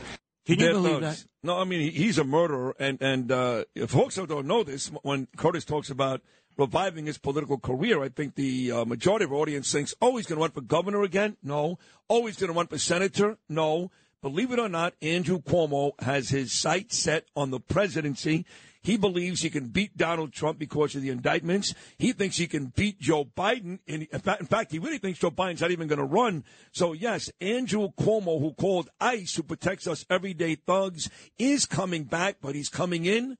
Can 0.46 0.60
you 0.60 0.66
They're 0.66 0.74
believe 0.74 1.02
thugs. 1.02 1.24
that? 1.24 1.30
No, 1.44 1.58
I 1.58 1.64
mean 1.64 1.92
he's 1.92 2.18
a 2.18 2.24
murderer, 2.24 2.76
and 2.80 3.02
and 3.02 3.32
uh, 3.32 3.64
if 3.76 3.92
folks 3.92 4.16
don't 4.16 4.48
know 4.48 4.64
this, 4.64 4.88
when 5.04 5.28
Curtis 5.38 5.66
talks 5.66 5.90
about 5.90 6.22
reviving 6.58 7.06
his 7.06 7.18
political 7.18 7.58
career, 7.58 8.04
I 8.04 8.10
think 8.10 8.36
the 8.36 8.72
uh, 8.72 8.86
majority 8.86 9.26
of 9.26 9.32
our 9.32 9.40
audience 9.40 9.72
thinks, 9.72 9.94
oh, 10.02 10.18
he's 10.18 10.26
going 10.26 10.38
to 10.38 10.42
run 10.42 10.52
for 10.52 10.62
governor 10.62 11.04
again. 11.04 11.38
No. 11.42 11.80
Oh, 12.10 12.26
he's 12.26 12.38
going 12.38 12.52
to 12.52 12.58
run 12.58 12.68
for 12.68 12.78
senator. 12.78 13.38
No. 13.50 13.92
Believe 14.22 14.52
it 14.52 14.60
or 14.60 14.70
not, 14.70 14.94
Andrew 15.02 15.42
Cuomo 15.42 16.00
has 16.02 16.30
his 16.30 16.54
sights 16.54 16.98
set 16.98 17.26
on 17.36 17.52
the 17.52 17.60
presidency. 17.60 18.46
He 18.84 18.98
believes 18.98 19.42
he 19.42 19.50
can 19.50 19.68
beat 19.68 19.96
Donald 19.96 20.34
Trump 20.34 20.60
because 20.60 20.94
of 20.94 21.02
the 21.02 21.10
indictments. 21.10 21.74
He 21.98 22.12
thinks 22.12 22.38
he 22.38 22.48
can 22.48 22.68
beat 22.76 23.00
Joe 23.00 23.24
Biden. 23.24 23.80
In, 23.88 24.06
fact, 24.06 24.42
in 24.42 24.48
fact, 24.48 24.72
he 24.72 24.80
really 24.80 24.98
thinks 24.98 25.20
Joe 25.20 25.32
Biden's 25.32 25.62
not 25.62 25.72
even 25.72 25.88
going 25.88 26.00
to 26.00 26.06
run. 26.06 26.44
So, 26.74 26.92
yes, 26.92 27.32
Andrew 27.40 27.90
Cuomo, 27.98 28.42
who 28.42 28.54
called 28.54 28.90
ICE, 29.00 29.34
who 29.36 29.44
protects 29.44 29.88
us 29.88 30.06
everyday 30.10 30.56
thugs, 30.56 31.10
is 31.38 31.66
coming 31.66 32.04
back, 32.04 32.38
but 32.42 32.56
he's 32.56 32.70
coming 32.70 33.06
in 33.06 33.38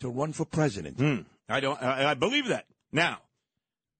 to 0.00 0.08
run 0.08 0.32
for 0.32 0.44
president. 0.44 0.98
Hmm. 0.98 1.20
I 1.48 1.60
don't. 1.60 1.80
I, 1.80 2.10
I 2.10 2.14
believe 2.14 2.48
that. 2.48 2.66
Now, 2.92 3.18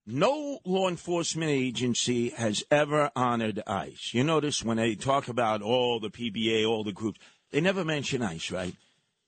no 0.05 0.59
law 0.65 0.89
enforcement 0.89 1.51
agency 1.51 2.29
has 2.29 2.63
ever 2.69 3.11
honored 3.15 3.61
ICE. 3.65 4.13
You 4.13 4.23
notice 4.23 4.63
when 4.63 4.77
they 4.77 4.95
talk 4.95 5.27
about 5.27 5.61
all 5.61 5.99
the 5.99 6.09
PBA, 6.09 6.67
all 6.67 6.83
the 6.83 6.91
groups, 6.91 7.19
they 7.51 7.61
never 7.61 7.85
mention 7.85 8.21
ICE, 8.21 8.51
right? 8.51 8.75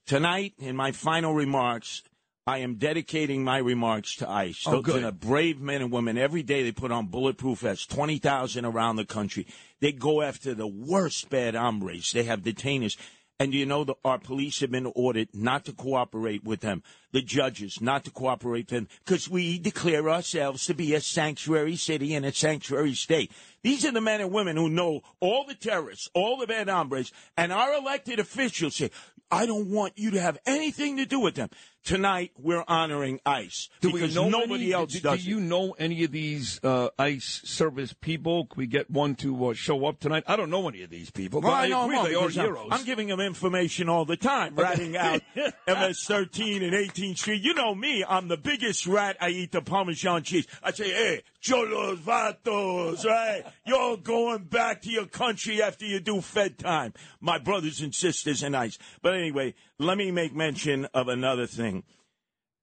Tonight, 0.06 0.52
in 0.58 0.76
my 0.76 0.92
final 0.92 1.32
remarks, 1.32 2.02
I 2.46 2.58
am 2.58 2.74
dedicating 2.74 3.42
my 3.42 3.56
remarks 3.56 4.16
to 4.16 4.28
ICE. 4.28 4.62
Oh, 4.66 4.82
Those 4.82 5.02
are 5.02 5.12
brave 5.12 5.62
men 5.62 5.80
and 5.80 5.90
women. 5.90 6.18
Every 6.18 6.42
day 6.42 6.62
they 6.62 6.72
put 6.72 6.92
on 6.92 7.06
bulletproof 7.06 7.60
vests, 7.60 7.86
20,000 7.86 8.66
around 8.66 8.96
the 8.96 9.06
country. 9.06 9.46
They 9.80 9.92
go 9.92 10.20
after 10.20 10.52
the 10.52 10.66
worst 10.66 11.30
bad 11.30 11.54
hombres. 11.54 12.12
They 12.12 12.24
have 12.24 12.40
detainers. 12.42 12.98
And 13.40 13.54
you 13.54 13.64
know, 13.64 13.84
the, 13.84 13.94
our 14.04 14.18
police 14.18 14.60
have 14.60 14.70
been 14.70 14.92
ordered 14.94 15.28
not 15.32 15.64
to 15.64 15.72
cooperate 15.72 16.44
with 16.44 16.60
them. 16.60 16.82
The 17.12 17.22
judges 17.22 17.80
not 17.80 18.04
to 18.04 18.10
cooperate 18.10 18.70
with 18.70 18.80
them 18.80 18.88
because 19.04 19.28
we 19.28 19.58
declare 19.58 20.10
ourselves 20.10 20.66
to 20.66 20.74
be 20.74 20.94
a 20.94 21.00
sanctuary 21.00 21.76
city 21.76 22.14
and 22.14 22.26
a 22.26 22.32
sanctuary 22.32 22.94
state. 22.94 23.32
These 23.64 23.84
are 23.86 23.90
the 23.90 24.00
men 24.02 24.20
and 24.20 24.30
women 24.30 24.56
who 24.56 24.68
know 24.68 25.00
all 25.20 25.44
the 25.46 25.54
terrorists, 25.54 26.08
all 26.14 26.36
the 26.36 26.46
bad 26.46 26.68
hombres, 26.68 27.10
and 27.36 27.50
our 27.52 27.74
elected 27.74 28.20
officials 28.20 28.76
say, 28.76 28.90
I 29.30 29.46
don't 29.46 29.70
want 29.70 29.94
you 29.96 30.12
to 30.12 30.20
have 30.20 30.38
anything 30.46 30.98
to 30.98 31.06
do 31.06 31.18
with 31.18 31.34
them. 31.34 31.48
Tonight, 31.82 32.30
we're 32.38 32.64
honoring 32.66 33.20
ICE 33.26 33.68
Do 33.82 33.92
because 33.92 34.14
nobody 34.14 34.54
any, 34.66 34.72
else 34.72 34.92
do, 34.94 35.00
does 35.00 35.22
do 35.24 35.28
you 35.28 35.36
it. 35.38 35.42
know 35.42 35.72
any 35.72 36.04
of 36.04 36.12
these 36.12 36.58
uh, 36.64 36.88
ICE 36.98 37.42
service 37.44 37.92
people? 37.92 38.46
Can 38.46 38.56
we 38.56 38.66
get 38.66 38.90
one 38.90 39.14
to 39.16 39.48
uh, 39.48 39.52
show 39.54 39.84
up 39.84 40.00
tonight? 40.00 40.24
I 40.26 40.36
don't 40.36 40.48
know 40.48 40.66
any 40.66 40.82
of 40.82 40.88
these 40.88 41.10
people, 41.10 41.42
but 41.42 41.48
Well, 41.48 41.56
I, 41.56 41.68
know 41.68 41.84
agree 41.84 42.08
they 42.10 42.14
are 42.14 42.22
I'm- 42.22 42.30
heroes. 42.30 42.68
I'm 42.70 42.84
giving 42.86 43.08
them 43.08 43.20
information 43.20 43.90
all 43.90 44.06
the 44.06 44.16
time, 44.16 44.54
ratting 44.56 44.96
out 44.96 45.20
MS 45.68 46.04
13 46.04 46.62
and 46.62 46.72
18th 46.72 47.18
Street. 47.18 47.42
You 47.42 47.52
know 47.52 47.74
me, 47.74 48.02
I'm 48.08 48.28
the 48.28 48.38
biggest 48.38 48.86
rat. 48.86 49.18
I 49.20 49.28
eat 49.30 49.52
the 49.52 49.60
Parmesan 49.60 50.22
cheese. 50.22 50.46
I 50.62 50.72
say, 50.72 50.88
hey, 50.90 51.22
cholos 51.42 51.98
vatos, 51.98 53.04
right? 53.04 53.44
You're 53.66 53.96
going 53.96 54.44
back 54.44 54.82
to 54.82 54.90
your 54.90 55.06
country 55.06 55.62
after 55.62 55.84
you 55.84 56.00
do 56.00 56.20
Fed 56.20 56.58
time. 56.58 56.92
My 57.20 57.38
brothers 57.38 57.80
and 57.80 57.94
sisters 57.94 58.42
and 58.42 58.56
ICE. 58.56 58.78
But 59.02 59.14
anyway, 59.14 59.54
let 59.78 59.98
me 59.98 60.10
make 60.10 60.34
mention 60.34 60.86
of 60.94 61.08
another 61.08 61.46
thing. 61.46 61.84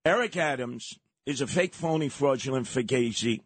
Eric 0.06 0.38
Adams 0.38 0.98
is 1.26 1.42
a 1.42 1.48
fake, 1.48 1.74
phony, 1.74 2.10
fraudulent 2.10 2.68
fugazi, 2.68 3.42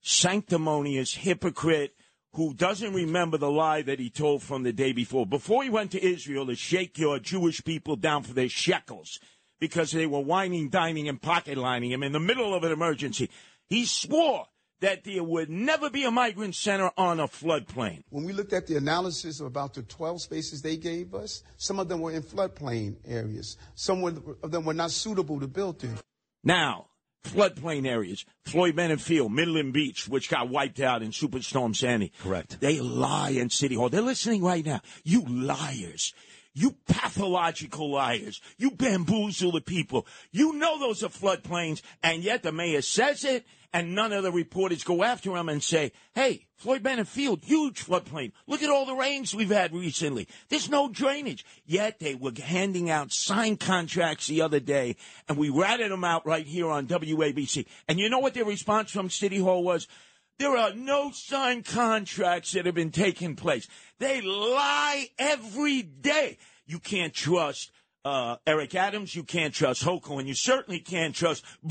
sanctimonious 0.00 1.14
hypocrite 1.14 1.94
who 2.34 2.52
doesn't 2.52 2.92
remember 2.92 3.38
the 3.38 3.50
lie 3.50 3.82
that 3.82 3.98
he 3.98 4.10
told 4.10 4.42
from 4.42 4.62
the 4.62 4.72
day 4.72 4.92
before. 4.92 5.26
Before 5.26 5.62
he 5.62 5.70
went 5.70 5.92
to 5.92 6.04
Israel 6.04 6.46
to 6.46 6.54
shake 6.54 6.98
your 6.98 7.18
Jewish 7.18 7.64
people 7.64 7.96
down 7.96 8.22
for 8.22 8.34
their 8.34 8.48
shekels 8.48 9.18
because 9.58 9.90
they 9.90 10.06
were 10.06 10.20
whining, 10.20 10.68
dining, 10.68 11.08
and 11.08 11.20
pocket 11.20 11.56
lining 11.56 11.92
him 11.92 12.02
in 12.02 12.12
the 12.12 12.20
middle 12.20 12.54
of 12.54 12.62
an 12.62 12.72
emergency, 12.72 13.30
he 13.68 13.86
swore 13.86 14.46
that 14.80 15.04
there 15.04 15.24
would 15.24 15.50
never 15.50 15.90
be 15.90 16.04
a 16.04 16.10
migrant 16.10 16.54
center 16.54 16.90
on 16.96 17.20
a 17.20 17.26
floodplain. 17.26 18.02
When 18.10 18.24
we 18.24 18.32
looked 18.32 18.52
at 18.52 18.66
the 18.66 18.76
analysis 18.76 19.40
of 19.40 19.46
about 19.46 19.74
the 19.74 19.82
12 19.82 20.22
spaces 20.22 20.62
they 20.62 20.76
gave 20.76 21.14
us, 21.14 21.42
some 21.56 21.78
of 21.78 21.88
them 21.88 22.00
were 22.00 22.12
in 22.12 22.22
floodplain 22.22 22.96
areas. 23.06 23.56
Some 23.74 24.04
of 24.04 24.50
them 24.50 24.64
were 24.64 24.74
not 24.74 24.90
suitable 24.90 25.40
to 25.40 25.46
build 25.46 25.82
in. 25.82 25.98
Now, 26.44 26.86
floodplain 27.24 27.86
areas, 27.86 28.24
Floyd 28.44 28.76
Bennett 28.76 29.00
Field, 29.00 29.32
Midland 29.32 29.72
Beach, 29.72 30.08
which 30.08 30.28
got 30.28 30.48
wiped 30.48 30.80
out 30.80 31.02
in 31.02 31.10
Superstorm 31.10 31.74
Sandy. 31.74 32.12
Correct. 32.20 32.60
They 32.60 32.80
lie 32.80 33.30
in 33.30 33.50
City 33.50 33.74
Hall. 33.74 33.88
They're 33.88 34.00
listening 34.00 34.42
right 34.42 34.64
now. 34.64 34.80
You 35.04 35.24
liars. 35.26 36.14
You 36.58 36.74
pathological 36.88 37.90
liars. 37.90 38.40
You 38.56 38.70
bamboozle 38.70 39.52
the 39.52 39.60
people. 39.60 40.06
You 40.32 40.54
know 40.54 40.78
those 40.78 41.02
are 41.02 41.08
floodplains, 41.08 41.82
and 42.02 42.22
yet 42.22 42.42
the 42.42 42.50
mayor 42.50 42.80
says 42.80 43.24
it, 43.24 43.44
and 43.74 43.94
none 43.94 44.10
of 44.10 44.22
the 44.22 44.32
reporters 44.32 44.82
go 44.82 45.04
after 45.04 45.36
him 45.36 45.50
and 45.50 45.62
say, 45.62 45.92
hey, 46.14 46.46
Floyd 46.56 46.82
Bennett 46.82 47.08
Field, 47.08 47.44
huge 47.44 47.84
floodplain. 47.84 48.32
Look 48.46 48.62
at 48.62 48.70
all 48.70 48.86
the 48.86 48.94
rains 48.94 49.34
we've 49.34 49.50
had 49.50 49.74
recently. 49.74 50.28
There's 50.48 50.70
no 50.70 50.88
drainage. 50.88 51.44
Yet 51.66 51.98
they 51.98 52.14
were 52.14 52.32
handing 52.42 52.88
out 52.88 53.12
signed 53.12 53.60
contracts 53.60 54.26
the 54.26 54.40
other 54.40 54.58
day, 54.58 54.96
and 55.28 55.36
we 55.36 55.50
ratted 55.50 55.90
them 55.90 56.04
out 56.04 56.24
right 56.24 56.46
here 56.46 56.70
on 56.70 56.86
WABC. 56.86 57.66
And 57.86 57.98
you 57.98 58.08
know 58.08 58.20
what 58.20 58.32
their 58.32 58.46
response 58.46 58.90
from 58.90 59.10
City 59.10 59.40
Hall 59.40 59.62
was? 59.62 59.88
There 60.38 60.56
are 60.56 60.74
no 60.74 61.10
signed 61.12 61.64
contracts 61.64 62.52
that 62.52 62.66
have 62.66 62.74
been 62.74 62.90
taking 62.90 63.36
place. 63.36 63.66
They 63.98 64.20
lie 64.20 65.08
every 65.18 65.82
day. 65.82 66.36
You 66.66 66.78
can't 66.78 67.14
trust 67.14 67.70
uh, 68.04 68.36
Eric 68.46 68.74
Adams. 68.74 69.14
You 69.14 69.24
can't 69.24 69.54
trust 69.54 69.82
Hochul, 69.82 70.18
and 70.18 70.28
you 70.28 70.34
certainly 70.34 70.80
can't 70.80 71.14
trust 71.14 71.44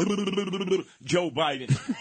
Joe 1.03 1.29
Biden. 1.29 1.95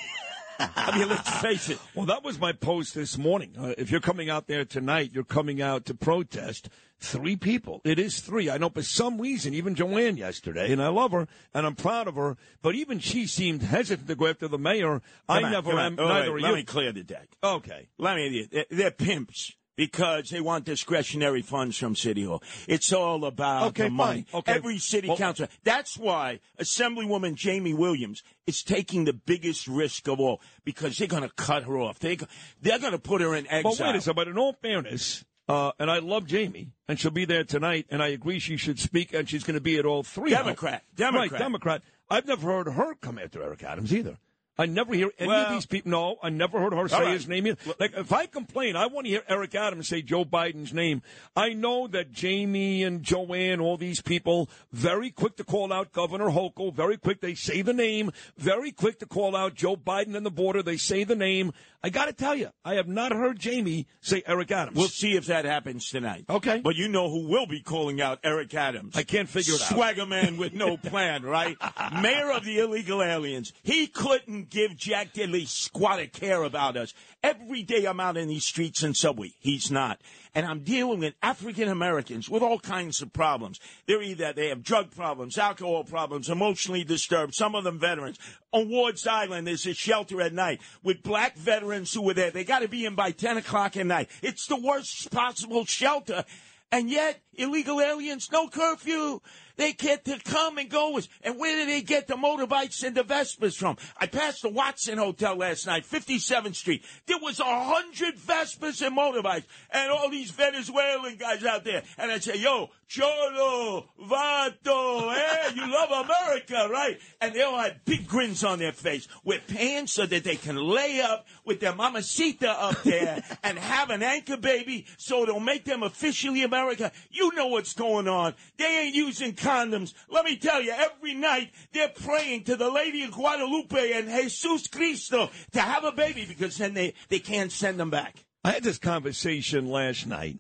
I 0.59 0.99
mean, 0.99 1.09
let's 1.09 1.29
face 1.41 1.69
it. 1.69 1.79
Well, 1.95 2.07
that 2.07 2.23
was 2.23 2.39
my 2.39 2.53
post 2.53 2.95
this 2.95 3.19
morning. 3.19 3.55
Uh, 3.59 3.75
if 3.79 3.91
you're 3.91 4.01
coming 4.01 4.31
out 4.31 4.47
there 4.47 4.65
tonight, 4.65 5.11
you're 5.13 5.25
coming 5.25 5.61
out 5.61 5.85
to 5.87 5.95
protest. 5.95 6.69
Three 7.01 7.37
people. 7.37 7.81
It 7.85 7.99
is 7.99 8.21
three. 8.21 8.49
I 8.49 8.57
know 8.57 8.71
for 8.71 8.83
some 8.83 9.21
reason, 9.21 9.53
even 9.53 9.75
Joanne 9.75 10.17
yesterday, 10.17 10.73
and 10.73 10.83
I 10.83 10.89
love 10.89 11.13
her 11.13 11.27
and 11.53 11.67
I'm 11.67 11.75
proud 11.75 12.09
of 12.09 12.15
her, 12.15 12.37
but 12.63 12.75
even 12.75 12.99
she 12.99 13.27
seemed 13.27 13.63
hesitant 13.63 14.09
to 14.09 14.15
go 14.15 14.27
after 14.27 14.49
the 14.49 14.59
mayor. 14.59 15.03
I 15.29 15.43
on, 15.43 15.51
never 15.51 15.73
am. 15.73 15.97
Neither 15.97 16.33
wait, 16.33 16.39
are 16.39 16.41
let 16.41 16.51
you. 16.51 16.57
me 16.57 16.63
clear 16.63 16.93
the 16.93 17.03
deck. 17.03 17.29
Okay. 17.43 17.89
Let 17.99 18.17
me. 18.17 18.49
They're 18.71 18.91
pimps 18.91 19.53
because 19.77 20.31
they 20.31 20.41
want 20.41 20.65
discretionary 20.65 21.43
funds 21.43 21.77
from 21.77 21.97
City 21.97 22.25
Hall. 22.25 22.43
It's 22.69 22.93
all 22.93 23.25
about 23.25 23.69
Okay, 23.69 23.85
the 23.85 23.91
money. 23.91 24.27
fine. 24.31 24.39
Okay. 24.41 24.53
Every 24.53 24.79
city 24.79 25.09
Well- 25.09 25.17
council. 25.17 25.47
That's 25.65 25.97
why 25.97 26.41
Assemblywoman 26.61 27.35
Jamie 27.35 27.75
Williams 27.75 28.23
is 28.47 28.63
taking 28.63 29.05
the 29.05 29.13
biggest 29.13 29.67
risk 29.67 30.09
of 30.09 30.21
all 30.21 30.41
because 30.65 30.97
they're 30.99 31.09
going 31.09 31.23
to 31.23 31.29
cut 31.35 31.65
her 31.65 31.79
off. 31.79 31.99
They, 31.99 32.17
they're 32.61 32.79
going 32.79 32.93
to 32.93 32.99
put 32.99 33.21
her 33.21 33.35
in 33.35 33.47
exile. 33.47 33.63
But 33.77 33.87
wait 33.87 33.97
a 33.97 34.01
second. 34.01 34.17
But 34.17 34.29
in 34.29 34.39
all 34.39 34.53
fairness, 34.53 35.25
uh, 35.49 35.73
and 35.79 35.91
I 35.91 35.99
love 35.99 36.27
Jamie, 36.27 36.71
and 36.89 36.99
she'll 36.99 37.11
be 37.11 37.25
there 37.25 37.45
tonight, 37.45 37.87
and 37.91 38.03
I 38.03 38.09
agree 38.09 38.39
she 38.39 38.57
should 38.57 38.79
speak, 38.79 39.13
and 39.13 39.29
she's 39.29 39.45
going 39.45 39.55
to 39.55 39.61
be 39.61 39.79
at 39.79 39.85
all 39.87 40.03
three. 40.03 40.31
Democrat. 40.31 40.83
Democrat. 40.95 41.33
Right, 41.33 41.39
Democrat. 41.39 41.83
I've 42.11 42.27
never 42.27 42.47
heard 42.51 42.73
her 42.73 42.95
come 42.95 43.19
after 43.19 43.43
Eric 43.43 43.63
Adams 43.63 43.93
either. 43.93 44.19
I 44.57 44.67
never 44.67 44.95
hear 44.95 45.11
any 45.19 45.29
Well- 45.29 45.47
of 45.47 45.53
these 45.53 45.67
people. 45.67 45.91
No, 45.91 46.17
I 46.23 46.29
never 46.31 46.61
heard 46.61 46.73
her 46.73 46.89
say 46.89 47.01
right. 47.03 47.13
his 47.15 47.27
name. 47.27 47.57
Like, 47.81 47.95
if 47.97 48.13
I 48.13 48.27
complain, 48.27 48.77
I 48.77 48.87
want 48.87 49.07
to 49.07 49.11
hear 49.11 49.23
Eric 49.29 49.55
Adams 49.55 49.89
say 49.89 50.01
Joe 50.01 50.25
Biden's 50.25 50.73
name. 50.73 51.03
I 51.35 51.55
know 51.55 51.89
that 51.89 52.13
Jamie 52.13 52.85
and 52.85 53.03
Joanne, 53.03 53.61
all 53.61 53.77
these 53.77 54.01
people, 54.01 54.49
very 54.73 55.11
quick 55.11 55.37
to 55.37 55.45
call 55.45 55.73
out 55.73 55.93
Governor 55.93 56.31
Hochul. 56.31 56.73
Very 56.73 56.97
quick, 56.97 57.21
they 57.21 57.35
say 57.35 57.63
the 57.63 57.73
name. 57.73 58.13
Very 58.39 58.71
quick 58.71 59.01
to 59.01 59.07
call 59.07 59.35
out 59.35 59.55
Joe 59.55 59.77
Biden 59.77 60.15
and 60.17 60.25
the 60.25 60.31
border. 60.31 60.63
They 60.63 60.77
say 60.77 61.03
the 61.05 61.17
name. 61.17 61.53
I 61.85 61.91
got 61.91 62.07
to 62.07 62.15
tell 62.15 62.35
you, 62.35 62.49
I 62.65 62.77
have 62.77 62.89
not 62.89 63.13
heard 63.13 63.39
Jamie 63.39 63.87
say 64.01 64.23
Eric 64.27 64.51
Adams. 64.51 64.75
We'll 64.75 64.89
see 64.89 65.17
if 65.17 65.27
that 65.27 65.45
happens 65.45 65.91
tonight. 65.91 66.25
Okay. 66.31 66.63
But 66.65 66.77
you 66.77 66.89
know 66.89 67.11
who 67.11 67.29
will 67.29 67.45
be 67.45 67.61
calling 67.61 68.01
out 68.01 68.21
Eric 68.25 68.55
Adams. 68.55 68.97
I 68.97 69.03
can't 69.03 69.29
figure 69.29 69.53
it 69.53 69.61
out. 69.61 69.69
Swagger 69.69 70.07
man 70.07 70.39
with 70.39 70.55
no 70.55 70.77
plan, 70.83 71.25
right? 71.25 71.59
Mayor 72.01 72.33
of 72.33 72.43
the 72.47 72.61
illegal 72.61 73.03
aliens. 73.03 73.53
He 73.63 73.87
couldn't 73.87 74.49
give 74.49 74.79
Jack 74.79 75.13
Diddley 75.13 75.47
squat 75.47 76.01
a 76.01 76.07
care 76.07 76.43
about 76.43 76.79
us. 76.79 76.95
Every 77.23 77.63
day 77.63 77.85
I'm 77.85 78.01
out 78.01 78.17
in 78.17 78.29
these 78.29 78.47
streets 78.47 78.83
and 78.83 78.97
subway. 78.97 79.33
He's 79.39 79.71
not. 79.71 80.01
And 80.35 80.47
I'm 80.47 80.61
dealing 80.61 80.99
with 80.99 81.15
African 81.23 81.69
Americans 81.69 82.29
with 82.29 82.43
all 82.43 82.59
kinds 82.59 83.03
of 83.03 83.13
problems. 83.13 83.61
They're 83.87 84.03
either, 84.03 84.33
they 84.33 84.49
have 84.49 84.63
drug 84.63 84.91
problems, 84.91 85.39
alcohol 85.39 85.85
problems, 85.85 86.29
emotionally 86.29 86.83
disturbed, 86.83 87.35
some 87.35 87.55
of 87.55 87.63
them 87.65 87.79
veterans. 87.79 88.19
On 88.53 88.69
Ward's 88.69 89.07
Island, 89.07 89.47
there's 89.47 89.67
a 89.67 89.75
shelter 89.75 90.21
at 90.21 90.33
night 90.33 90.61
with 90.83 91.03
black 91.03 91.37
veterans 91.37 91.74
who 91.95 92.03
were 92.03 92.15
there. 92.15 92.31
They 92.31 92.45
got 92.45 92.61
to 92.61 92.69
be 92.69 92.87
in 92.87 92.95
by 92.95 93.11
10 93.11 93.39
o'clock 93.39 93.77
at 93.77 93.87
night. 93.87 94.09
It's 94.23 94.47
the 94.47 94.57
worst 94.57 95.11
possible 95.11 95.65
shelter. 95.65 96.25
And 96.71 96.91
yet, 96.91 97.21
illegal 97.35 97.81
aliens, 97.81 98.29
no 98.33 98.49
curfew. 98.49 99.21
They 99.57 99.73
get 99.73 100.05
to 100.07 100.19
come 100.19 100.59
and 100.59 100.69
go. 100.69 100.99
And 101.23 101.39
where 101.39 101.57
do 101.57 101.67
they 101.71 101.83
get 101.83 102.07
the 102.07 102.15
motorbikes 102.15 102.83
and 102.83 102.97
the 102.97 103.05
Vespas 103.05 103.57
from? 103.57 103.77
I 103.97 104.07
passed 104.07 104.43
the 104.43 104.49
Watson 104.49 104.99
Hotel 104.99 105.37
last 105.37 105.67
night, 105.67 105.85
57th 105.85 106.57
Street. 106.57 106.85
There 107.07 107.19
was 107.21 107.41
a 107.41 107.45
hundred 107.45 108.17
Vespas 108.17 108.85
and 108.85 108.97
motorbikes 108.97 109.45
and 109.71 109.91
all 109.91 110.11
these 110.11 110.31
Venezuelan 110.31 111.17
guys 111.17 111.45
out 111.45 111.65
there. 111.65 111.83
And 111.99 112.11
I 112.11 112.19
say, 112.19 112.37
yo, 112.37 112.71
Cholo, 112.89 113.89
Vato, 114.01 115.17
eh, 115.17 115.53
you 115.55 115.73
love 115.73 116.05
America, 116.05 116.69
right? 116.71 116.99
And 117.21 117.35
they 117.35 117.43
all 117.43 117.59
had 117.59 117.85
big 117.85 118.07
grins 118.07 118.45
on 118.45 118.59
their 118.59 118.73
face 118.73 119.09
with 119.25 119.47
pants 119.49 119.93
so 119.93 120.07
that 120.07 120.25
they 120.25 120.37
can 120.37 120.57
lay 120.57 121.01
up 121.01 121.27
with 121.45 121.61
their 121.61 121.75
mamacita 121.75 122.51
up 122.51 122.83
there 122.83 123.23
and 123.43 123.59
have 123.59 123.91
an 123.91 124.03
anchor 124.03 124.37
baby 124.37 124.87
so 124.97 125.23
it'll 125.23 125.41
make 125.41 125.65
them 125.65 125.83
officially 125.83 126.43
America. 126.43 126.93
You 127.11 127.35
know 127.35 127.47
what's 127.47 127.75
going 127.75 128.09
on. 128.09 128.35
They 128.59 128.83
ain't 128.85 128.95
using 128.95 129.35
condoms. 129.45 129.95
Let 130.09 130.25
me 130.25 130.37
tell 130.37 130.63
you, 130.63 130.73
every 130.73 131.15
night 131.15 131.51
they're 131.73 131.89
praying 131.89 132.45
to 132.45 132.57
the 132.57 132.71
Lady 132.71 133.03
of 133.03 133.13
Guadalupe 133.13 133.93
and 133.93 134.09
Jesus 134.09 134.67
Cristo 134.67 135.31
to 135.53 135.61
have 135.61 135.85
a 135.85 135.93
baby 135.93 136.25
because 136.27 136.57
then 136.57 136.75
they, 136.75 136.95
they 137.09 137.19
can't 137.19 137.53
send 137.53 137.79
them 137.79 137.91
back. 137.91 138.25
I 138.43 138.53
had 138.53 138.63
this 138.63 138.79
conversation 138.79 139.67
last 139.67 140.07
night. 140.07 140.39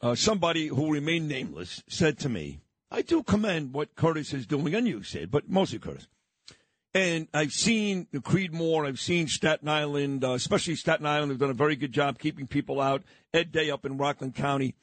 Uh, 0.00 0.14
somebody 0.14 0.68
who 0.68 0.92
remained 0.92 1.28
nameless 1.28 1.82
said 1.88 2.18
to 2.20 2.28
me, 2.28 2.60
I 2.90 3.02
do 3.02 3.22
commend 3.22 3.74
what 3.74 3.96
Curtis 3.96 4.32
is 4.32 4.46
doing, 4.46 4.74
and 4.74 4.86
you 4.86 5.02
said, 5.02 5.30
but 5.30 5.50
mostly 5.50 5.78
Curtis. 5.78 6.06
And 6.94 7.28
I've 7.34 7.52
seen 7.52 8.06
the 8.12 8.20
Creedmoor, 8.20 8.86
I've 8.86 9.00
seen 9.00 9.28
Staten 9.28 9.68
Island, 9.68 10.24
uh, 10.24 10.32
especially 10.32 10.74
Staten 10.74 11.04
Island, 11.04 11.30
have 11.30 11.40
done 11.40 11.50
a 11.50 11.54
very 11.54 11.76
good 11.76 11.92
job 11.92 12.18
keeping 12.18 12.46
people 12.46 12.80
out. 12.80 13.02
Ed 13.34 13.52
Day 13.52 13.70
up 13.70 13.84
in 13.84 13.98
Rockland 13.98 14.34
County. 14.34 14.74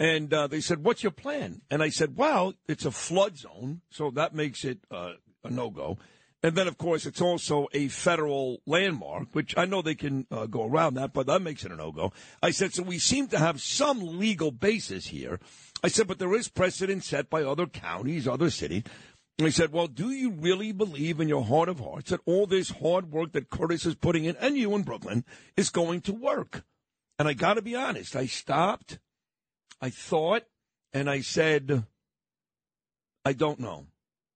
And 0.00 0.32
uh, 0.32 0.46
they 0.46 0.60
said, 0.60 0.84
What's 0.84 1.02
your 1.02 1.12
plan? 1.12 1.62
And 1.70 1.82
I 1.82 1.88
said, 1.88 2.16
Well, 2.16 2.54
it's 2.68 2.84
a 2.84 2.90
flood 2.90 3.36
zone, 3.36 3.82
so 3.90 4.10
that 4.12 4.34
makes 4.34 4.64
it 4.64 4.78
uh, 4.90 5.12
a 5.44 5.50
no 5.50 5.70
go. 5.70 5.98
And 6.40 6.54
then, 6.54 6.68
of 6.68 6.78
course, 6.78 7.04
it's 7.04 7.20
also 7.20 7.66
a 7.72 7.88
federal 7.88 8.62
landmark, 8.64 9.28
which 9.32 9.58
I 9.58 9.64
know 9.64 9.82
they 9.82 9.96
can 9.96 10.24
uh, 10.30 10.46
go 10.46 10.64
around 10.64 10.94
that, 10.94 11.12
but 11.12 11.26
that 11.26 11.42
makes 11.42 11.64
it 11.64 11.72
a 11.72 11.76
no 11.76 11.90
go. 11.90 12.12
I 12.40 12.52
said, 12.52 12.72
So 12.72 12.84
we 12.84 13.00
seem 13.00 13.26
to 13.28 13.38
have 13.38 13.60
some 13.60 14.18
legal 14.18 14.52
basis 14.52 15.08
here. 15.08 15.40
I 15.82 15.88
said, 15.88 16.06
But 16.06 16.20
there 16.20 16.34
is 16.34 16.48
precedent 16.48 17.02
set 17.02 17.28
by 17.28 17.42
other 17.42 17.66
counties, 17.66 18.28
other 18.28 18.50
cities. 18.50 18.84
And 19.38 19.46
he 19.46 19.52
said, 19.52 19.72
Well, 19.72 19.88
do 19.88 20.10
you 20.10 20.30
really 20.30 20.70
believe 20.70 21.18
in 21.18 21.28
your 21.28 21.44
heart 21.44 21.68
of 21.68 21.80
hearts 21.80 22.10
that 22.10 22.20
all 22.24 22.46
this 22.46 22.70
hard 22.70 23.10
work 23.10 23.32
that 23.32 23.50
Curtis 23.50 23.84
is 23.84 23.96
putting 23.96 24.24
in, 24.24 24.36
and 24.36 24.56
you 24.56 24.74
in 24.76 24.82
Brooklyn, 24.82 25.24
is 25.56 25.70
going 25.70 26.02
to 26.02 26.12
work? 26.12 26.64
And 27.18 27.26
I 27.26 27.32
got 27.32 27.54
to 27.54 27.62
be 27.62 27.74
honest, 27.74 28.14
I 28.14 28.26
stopped, 28.26 29.00
I 29.80 29.90
thought, 29.90 30.44
and 30.92 31.08
I 31.08 31.20
said, 31.20 31.84
I 33.24 33.32
don't 33.32 33.60
know. 33.60 33.86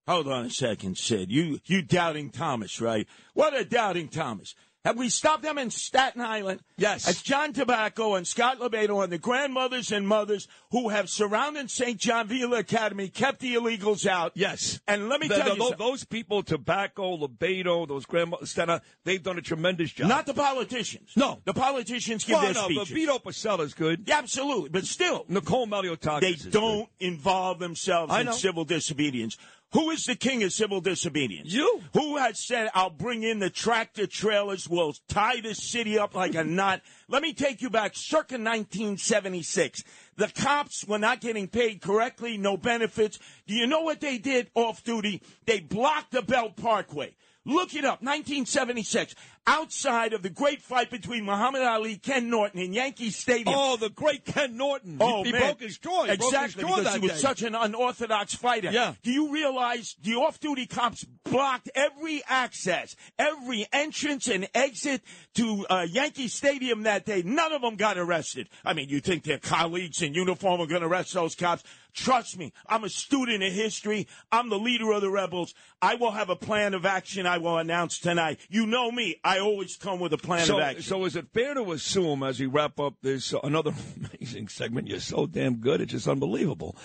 Hold 0.06 0.28
on 0.28 0.46
a 0.46 0.50
second, 0.50 0.98
Sid. 0.98 1.30
You 1.30 1.60
you 1.64 1.82
doubting 1.82 2.30
Thomas, 2.30 2.80
right? 2.80 3.06
What 3.34 3.56
a 3.56 3.64
doubting 3.64 4.08
Thomas. 4.08 4.54
Have 4.84 4.96
we 4.98 5.08
stopped 5.10 5.44
them 5.44 5.58
in 5.58 5.70
Staten 5.70 6.20
Island? 6.20 6.60
Yes. 6.76 7.06
As 7.06 7.22
John 7.22 7.52
Tabacco 7.52 8.16
and 8.16 8.26
Scott 8.26 8.58
LoBaido 8.58 9.04
and 9.04 9.12
the 9.12 9.18
grandmothers 9.18 9.92
and 9.92 10.08
mothers 10.08 10.48
who 10.72 10.88
have 10.88 11.08
surrounded 11.08 11.70
St. 11.70 11.96
John 12.00 12.26
Villa 12.26 12.58
Academy 12.58 13.08
kept 13.08 13.38
the 13.38 13.54
illegals 13.54 14.06
out. 14.06 14.32
Yes. 14.34 14.80
And 14.88 15.08
let 15.08 15.20
me 15.20 15.28
The- 15.28 15.36
tell 15.36 15.44
the- 15.44 15.52
you 15.52 15.58
tho- 15.58 15.68
something. 15.68 15.86
those 15.86 16.04
people, 16.04 16.42
Tabacco, 16.42 17.16
LoBaido, 17.16 17.86
those 17.86 18.06
grandma, 18.06 18.38
Stena, 18.38 18.80
they've 19.04 19.22
done 19.22 19.38
a 19.38 19.42
tremendous 19.42 19.92
job. 19.92 20.08
Not 20.08 20.26
the 20.26 20.34
politicians. 20.34 21.10
No. 21.14 21.40
The 21.44 21.54
politicians 21.54 22.24
give 22.24 22.34
well, 22.34 22.42
their 22.46 22.54
no, 22.54 22.62
but 22.62 22.86
speeches. 22.86 22.90
Vito 22.90 23.18
Fossella's 23.20 23.74
good. 23.74 24.02
Yeah, 24.08 24.18
absolutely. 24.18 24.70
But 24.70 24.84
still, 24.86 25.24
Nicole 25.28 25.68
Malliotakis 25.68 26.20
they 26.20 26.30
is 26.30 26.42
don't 26.46 26.88
involve 26.98 27.60
themselves 27.60 28.12
in 28.16 28.32
civil 28.32 28.64
disobedience. 28.64 29.36
Who 29.72 29.90
is 29.90 30.04
the 30.04 30.14
king 30.14 30.42
of 30.42 30.52
civil 30.52 30.82
disobedience? 30.82 31.52
You. 31.52 31.80
Who 31.94 32.18
has 32.18 32.38
said, 32.38 32.70
I'll 32.74 32.90
bring 32.90 33.22
in 33.22 33.38
the 33.38 33.48
tractor 33.48 34.06
trailers, 34.06 34.68
we'll 34.68 34.94
tie 35.08 35.40
this 35.40 35.62
city 35.62 35.98
up 35.98 36.14
like 36.14 36.34
a 36.34 36.44
knot? 36.44 36.82
Let 37.08 37.22
me 37.22 37.32
take 37.32 37.62
you 37.62 37.70
back 37.70 37.92
circa 37.94 38.34
1976. 38.34 39.82
The 40.16 40.28
cops 40.28 40.84
were 40.86 40.98
not 40.98 41.20
getting 41.20 41.48
paid 41.48 41.80
correctly, 41.80 42.36
no 42.36 42.58
benefits. 42.58 43.18
Do 43.46 43.54
you 43.54 43.66
know 43.66 43.80
what 43.80 44.00
they 44.00 44.18
did 44.18 44.50
off 44.54 44.84
duty? 44.84 45.22
They 45.46 45.60
blocked 45.60 46.12
the 46.12 46.22
Belt 46.22 46.56
Parkway. 46.56 47.14
Look 47.44 47.74
it 47.74 47.84
up, 47.84 48.02
1976. 48.02 49.14
Outside 49.44 50.12
of 50.12 50.22
the 50.22 50.30
great 50.30 50.62
fight 50.62 50.88
between 50.88 51.24
Muhammad 51.24 51.62
Ali, 51.62 51.96
Ken 51.96 52.30
Norton 52.30 52.60
in 52.60 52.72
Yankee 52.72 53.10
Stadium. 53.10 53.56
Oh, 53.58 53.76
the 53.76 53.90
great 53.90 54.24
Ken 54.24 54.56
Norton. 54.56 54.98
Oh, 55.00 55.24
he, 55.24 55.32
he 55.32 55.38
broke 55.38 55.60
his 55.60 55.78
jaw. 55.78 56.04
He 56.04 56.12
exactly, 56.12 56.62
broke 56.62 56.76
his 56.76 56.84
jaw 56.84 56.92
because 56.92 56.94
he 56.94 57.00
was 57.00 57.12
day. 57.12 57.18
such 57.18 57.42
an 57.42 57.56
unorthodox 57.56 58.36
fighter. 58.36 58.70
Yeah. 58.70 58.94
Do 59.02 59.10
you 59.10 59.32
realize 59.32 59.96
the 60.00 60.14
off-duty 60.14 60.66
cops 60.66 61.04
blocked 61.24 61.68
every 61.74 62.22
access, 62.28 62.94
every 63.18 63.66
entrance 63.72 64.28
and 64.28 64.48
exit 64.54 65.02
to 65.34 65.66
uh, 65.68 65.86
Yankee 65.90 66.28
Stadium 66.28 66.84
that 66.84 67.04
day? 67.04 67.22
None 67.24 67.52
of 67.52 67.62
them 67.62 67.74
got 67.74 67.98
arrested. 67.98 68.48
I 68.64 68.74
mean, 68.74 68.88
you 68.88 69.00
think 69.00 69.24
their 69.24 69.38
colleagues 69.38 70.02
in 70.02 70.14
uniform 70.14 70.60
are 70.60 70.66
going 70.66 70.82
to 70.82 70.86
arrest 70.86 71.14
those 71.14 71.34
cops? 71.34 71.64
Trust 71.94 72.38
me, 72.38 72.52
I'm 72.66 72.84
a 72.84 72.88
student 72.88 73.42
of 73.42 73.52
history. 73.52 74.08
I'm 74.30 74.48
the 74.48 74.58
leader 74.58 74.92
of 74.92 75.02
the 75.02 75.10
rebels. 75.10 75.54
I 75.80 75.94
will 75.94 76.12
have 76.12 76.30
a 76.30 76.36
plan 76.36 76.74
of 76.74 76.86
action 76.86 77.26
I 77.26 77.38
will 77.38 77.58
announce 77.58 77.98
tonight. 77.98 78.40
You 78.48 78.66
know 78.66 78.90
me. 78.90 79.16
I 79.22 79.40
always 79.40 79.76
come 79.76 80.00
with 80.00 80.12
a 80.12 80.18
plan 80.18 80.46
so, 80.46 80.56
of 80.56 80.62
action. 80.62 80.82
so 80.82 81.04
is 81.04 81.16
it 81.16 81.28
fair 81.34 81.54
to 81.54 81.72
assume, 81.72 82.22
as 82.22 82.40
we 82.40 82.46
wrap 82.46 82.80
up 82.80 82.94
this 83.02 83.34
uh, 83.34 83.40
another 83.44 83.72
amazing 84.20 84.48
segment, 84.48 84.88
you're 84.88 85.00
so 85.00 85.26
damn 85.26 85.56
good, 85.56 85.80
it's 85.80 85.92
just 85.92 86.08
unbelievable. 86.08 86.76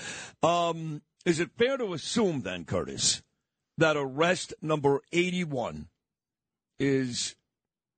Um, 0.43 1.01
is 1.25 1.39
it 1.39 1.51
fair 1.57 1.77
to 1.77 1.93
assume 1.93 2.41
then, 2.41 2.65
Curtis, 2.65 3.21
that 3.77 3.95
arrest 3.95 4.53
number 4.61 5.01
81 5.11 5.87
is 6.79 7.35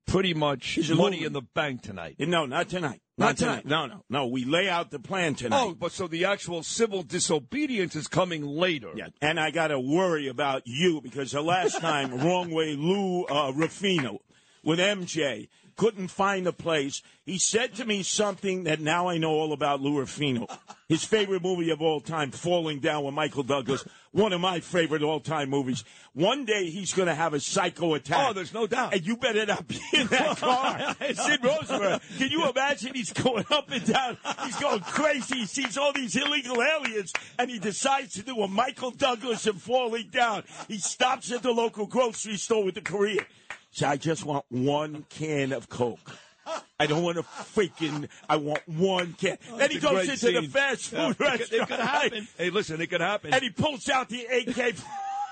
pretty 0.06 0.34
much 0.34 0.78
Is 0.78 0.90
money 0.90 1.24
in 1.24 1.32
the 1.32 1.42
bank 1.42 1.82
tonight? 1.82 2.16
no, 2.18 2.46
not 2.46 2.68
tonight. 2.68 3.00
Not 3.16 3.26
Not 3.26 3.36
tonight. 3.36 3.66
No, 3.66 3.86
no, 3.86 4.04
no. 4.08 4.26
We 4.28 4.44
lay 4.44 4.68
out 4.68 4.90
the 4.90 4.98
plan 4.98 5.34
tonight. 5.34 5.60
Oh, 5.60 5.74
but 5.74 5.92
so 5.92 6.06
the 6.06 6.24
actual 6.24 6.62
civil 6.62 7.02
disobedience 7.02 7.94
is 7.94 8.08
coming 8.08 8.42
later. 8.46 8.92
Yeah, 8.96 9.08
and 9.20 9.38
I 9.38 9.50
got 9.50 9.68
to 9.68 9.78
worry 9.78 10.28
about 10.28 10.62
you 10.64 11.02
because 11.02 11.32
the 11.32 11.42
last 11.42 11.80
time, 11.80 12.18
wrong 12.24 12.50
way, 12.50 12.76
Lou 12.76 13.24
uh, 13.24 13.52
Rufino 13.54 14.20
with 14.64 14.78
MJ 14.78 15.48
couldn't 15.80 16.08
find 16.08 16.46
a 16.46 16.52
place. 16.52 17.00
He 17.24 17.38
said 17.38 17.74
to 17.76 17.86
me 17.86 18.02
something 18.02 18.64
that 18.64 18.80
now 18.80 19.08
I 19.08 19.16
know 19.16 19.30
all 19.30 19.54
about 19.54 19.80
Lou 19.80 19.98
Rufino. 19.98 20.46
His 20.90 21.04
favorite 21.04 21.42
movie 21.42 21.70
of 21.70 21.80
all 21.80 22.02
time, 22.02 22.32
Falling 22.32 22.80
Down 22.80 23.04
with 23.04 23.14
Michael 23.14 23.44
Douglas, 23.44 23.82
one 24.12 24.34
of 24.34 24.42
my 24.42 24.60
favorite 24.60 25.02
all-time 25.02 25.48
movies. 25.48 25.84
One 26.12 26.44
day 26.44 26.68
he's 26.68 26.92
going 26.92 27.06
to 27.08 27.14
have 27.14 27.32
a 27.32 27.40
psycho 27.40 27.94
attack. 27.94 28.28
Oh, 28.28 28.34
there's 28.34 28.52
no 28.52 28.66
doubt. 28.66 28.92
And 28.92 29.06
you 29.06 29.16
better 29.16 29.46
not 29.46 29.66
be 29.66 29.80
in 29.94 30.06
that 30.08 30.36
car. 30.36 30.94
Sid 31.14 31.42
Rosenberg, 31.42 32.02
can 32.18 32.28
you 32.28 32.50
imagine 32.50 32.92
he's 32.92 33.14
going 33.14 33.46
up 33.50 33.70
and 33.70 33.86
down? 33.86 34.18
He's 34.44 34.56
going 34.56 34.80
crazy. 34.80 35.36
He 35.36 35.46
sees 35.46 35.78
all 35.78 35.94
these 35.94 36.14
illegal 36.14 36.62
aliens, 36.62 37.10
and 37.38 37.50
he 37.50 37.58
decides 37.58 38.12
to 38.14 38.22
do 38.22 38.42
a 38.42 38.48
Michael 38.48 38.90
Douglas 38.90 39.46
and 39.46 39.62
falling 39.62 40.10
down. 40.10 40.42
He 40.68 40.76
stops 40.76 41.32
at 41.32 41.42
the 41.42 41.52
local 41.52 41.86
grocery 41.86 42.36
store 42.36 42.64
with 42.64 42.74
the 42.74 42.82
Korean. 42.82 43.24
So 43.70 43.86
I 43.86 43.96
just 43.96 44.24
want 44.24 44.44
one 44.48 45.04
can 45.08 45.52
of 45.52 45.68
Coke. 45.68 46.16
I 46.80 46.86
don't 46.86 47.02
want 47.02 47.18
a 47.18 47.22
freaking. 47.22 48.08
I 48.28 48.36
want 48.36 48.66
one 48.66 49.12
can. 49.12 49.38
Oh, 49.52 49.58
then 49.58 49.70
he 49.70 49.78
goes 49.78 50.08
into 50.08 50.40
the 50.40 50.48
fast 50.48 50.88
food 50.90 51.16
could- 51.16 51.20
restaurant. 51.20 51.52
It 51.52 51.68
could 51.68 51.80
happen. 51.80 52.28
Hey, 52.38 52.50
listen, 52.50 52.80
it 52.80 52.88
could 52.88 53.00
happen. 53.00 53.32
And 53.32 53.42
he 53.42 53.50
pulls 53.50 53.88
out 53.88 54.08
the 54.08 54.24
AK 54.24 54.74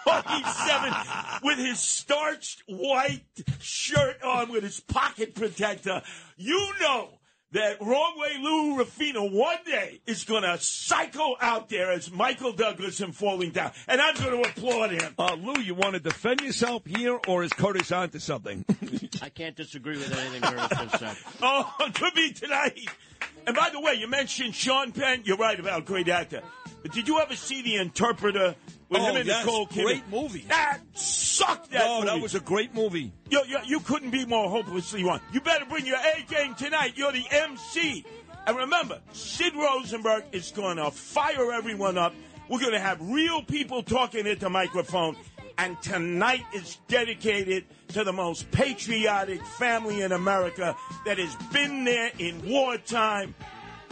47 0.05 0.94
with 1.42 1.59
his 1.59 1.81
starched 1.81 2.62
white 2.66 3.24
shirt 3.61 4.22
on 4.22 4.51
with 4.53 4.62
his 4.62 4.81
pocket 4.81 5.35
protector. 5.35 6.03
You 6.37 6.72
know 6.81 7.17
that 7.53 7.81
wrong 7.81 8.15
way 8.19 8.37
Lou 8.41 8.79
Rufino 8.79 9.29
one 9.29 9.57
day 9.65 10.01
is 10.07 10.25
going 10.25 10.43
to 10.43 10.59
cycle 10.59 11.37
out 11.41 11.69
there 11.69 11.91
as 11.91 12.11
Michael 12.11 12.53
Douglas 12.53 13.01
and 13.01 13.15
falling 13.15 13.51
down. 13.51 13.73
And 13.87 14.01
I'm 14.01 14.15
going 14.17 14.43
to 14.43 14.49
applaud 14.49 14.91
him. 14.91 15.15
Uh, 15.19 15.35
Lou, 15.35 15.61
you 15.61 15.75
want 15.75 15.95
to 15.95 16.01
defend 16.01 16.43
yourself 16.43 16.85
here, 16.85 17.19
or 17.27 17.45
is 17.45 17.53
Curtis 17.53 17.91
onto 17.91 18.19
something? 18.19 18.65
I 19.23 19.31
can't 19.31 19.57
disagree 19.57 19.97
with 19.97 20.17
anything 20.17 20.43
Curtis 20.43 20.79
just 20.79 20.99
said. 20.99 21.17
Oh, 21.43 21.73
could 21.95 22.15
be 22.15 22.33
tonight. 22.33 22.79
And 23.47 23.57
by 23.57 23.71
the 23.71 23.81
way, 23.81 23.95
you 23.95 24.09
mentioned 24.09 24.55
Sean 24.55 24.93
Penn. 24.93 25.23
You're 25.25 25.37
right 25.37 25.59
about 25.59 25.87
great 25.87 26.09
actor. 26.09 26.43
Did 26.92 27.09
you 27.09 27.20
ever 27.20 27.35
see 27.37 27.62
The 27.62 27.77
Interpreter 27.77 28.55
with 28.88 29.01
Oh, 29.01 29.07
him 29.07 29.16
and 29.16 29.27
yes. 29.27 29.44
Nicole 29.44 29.66
Kidman? 29.66 29.85
Great 29.85 30.09
movie. 30.11 30.44
That 30.48 30.81
sucked. 30.94 31.70
That 31.72 31.85
no, 31.85 32.05
that 32.05 32.20
was 32.20 32.35
a 32.35 32.40
great 32.40 32.74
movie. 32.74 33.12
You, 33.31 33.42
you, 33.46 33.59
you 33.66 33.81
couldn't 33.81 34.11
be 34.11 34.24
more 34.24 34.48
hopelessly 34.48 35.05
wrong. 35.05 35.20
You 35.33 35.40
better 35.40 35.64
bring 35.66 35.87
your 35.87 35.98
A 35.98 36.22
game 36.29 36.55
tonight. 36.55 36.92
You're 36.96 37.12
the 37.12 37.24
MC. 37.31 38.05
And 38.46 38.57
remember, 38.57 38.98
Sid 39.12 39.55
Rosenberg 39.55 40.24
is 40.33 40.51
going 40.53 40.79
to 40.79 40.90
fire 40.90 41.53
everyone 41.53 41.98
up. 41.98 42.14
We're 42.48 42.61
going 42.61 42.72
to 42.72 42.81
have 42.81 42.98
real 43.03 43.42
people 43.42 43.83
talking 43.83 44.27
into 44.27 44.40
the 44.40 44.51
microphone. 44.51 45.16
And 45.59 45.81
tonight 45.83 46.44
is 46.55 46.79
dedicated 46.87 47.64
to 47.88 48.05
the 48.05 48.12
most 48.12 48.51
patriotic 48.53 49.44
family 49.44 50.01
in 50.03 50.12
America 50.12 50.74
that 51.05 51.18
has 51.18 51.35
been 51.53 51.85
there 51.85 52.11
in 52.18 52.48
wartime, 52.48 53.35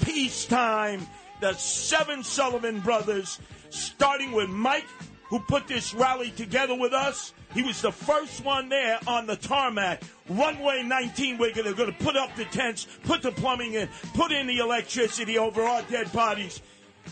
peacetime, 0.00 1.06
the 1.40 1.54
seven 1.54 2.22
Sullivan 2.22 2.80
brothers, 2.80 3.38
starting 3.70 4.32
with 4.32 4.48
Mike, 4.48 4.86
who 5.28 5.40
put 5.40 5.66
this 5.66 5.92
rally 5.94 6.30
together 6.30 6.74
with 6.74 6.92
us. 6.92 7.32
He 7.52 7.62
was 7.62 7.80
the 7.80 7.92
first 7.92 8.44
one 8.44 8.68
there 8.68 8.98
on 9.06 9.26
the 9.26 9.36
tarmac. 9.36 10.02
Runway 10.28 10.82
19, 10.82 11.38
we're 11.38 11.52
going 11.52 11.74
to 11.74 11.92
put 12.04 12.16
up 12.16 12.34
the 12.36 12.44
tents, 12.46 12.86
put 13.04 13.22
the 13.22 13.32
plumbing 13.32 13.74
in, 13.74 13.88
put 14.14 14.30
in 14.32 14.46
the 14.46 14.58
electricity 14.58 15.38
over 15.38 15.62
our 15.62 15.82
dead 15.82 16.12
bodies. 16.12 16.60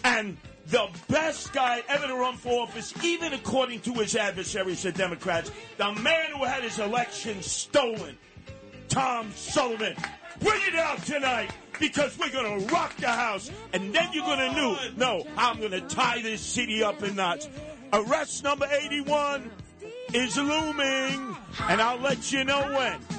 And 0.05 0.37
the 0.67 0.89
best 1.09 1.53
guy 1.53 1.83
ever 1.89 2.07
to 2.07 2.15
run 2.15 2.37
for 2.37 2.63
office, 2.63 2.95
even 3.03 3.33
according 3.33 3.81
to 3.81 3.95
his 3.95 4.17
adversaries, 4.17 4.83
the 4.83 4.93
Democrats, 4.93 5.51
the 5.77 5.93
man 5.93 6.31
who 6.31 6.45
had 6.45 6.63
his 6.63 6.79
election 6.79 7.43
stolen, 7.43 8.17
Tom 8.89 9.31
Sullivan. 9.35 9.97
Bring 10.41 10.61
it 10.67 10.75
out 10.75 11.05
tonight 11.05 11.51
because 11.79 12.19
we're 12.19 12.31
going 12.31 12.61
to 12.61 12.75
rock 12.75 12.97
the 12.97 13.09
house. 13.09 13.51
And 13.73 13.95
then 13.95 14.09
you're 14.13 14.25
going 14.25 14.39
to 14.39 14.53
know, 14.57 14.79
no, 14.97 15.27
I'm 15.37 15.59
going 15.59 15.73
to 15.73 15.81
tie 15.83 16.23
this 16.23 16.41
city 16.41 16.83
up 16.83 17.03
in 17.03 17.17
knots. 17.17 17.49
Arrest 17.93 18.43
number 18.43 18.67
81 18.71 19.51
is 20.13 20.37
looming, 20.37 21.37
and 21.69 21.81
I'll 21.81 22.01
let 22.01 22.33
you 22.33 22.45
know 22.45 22.61
when. 22.61 23.14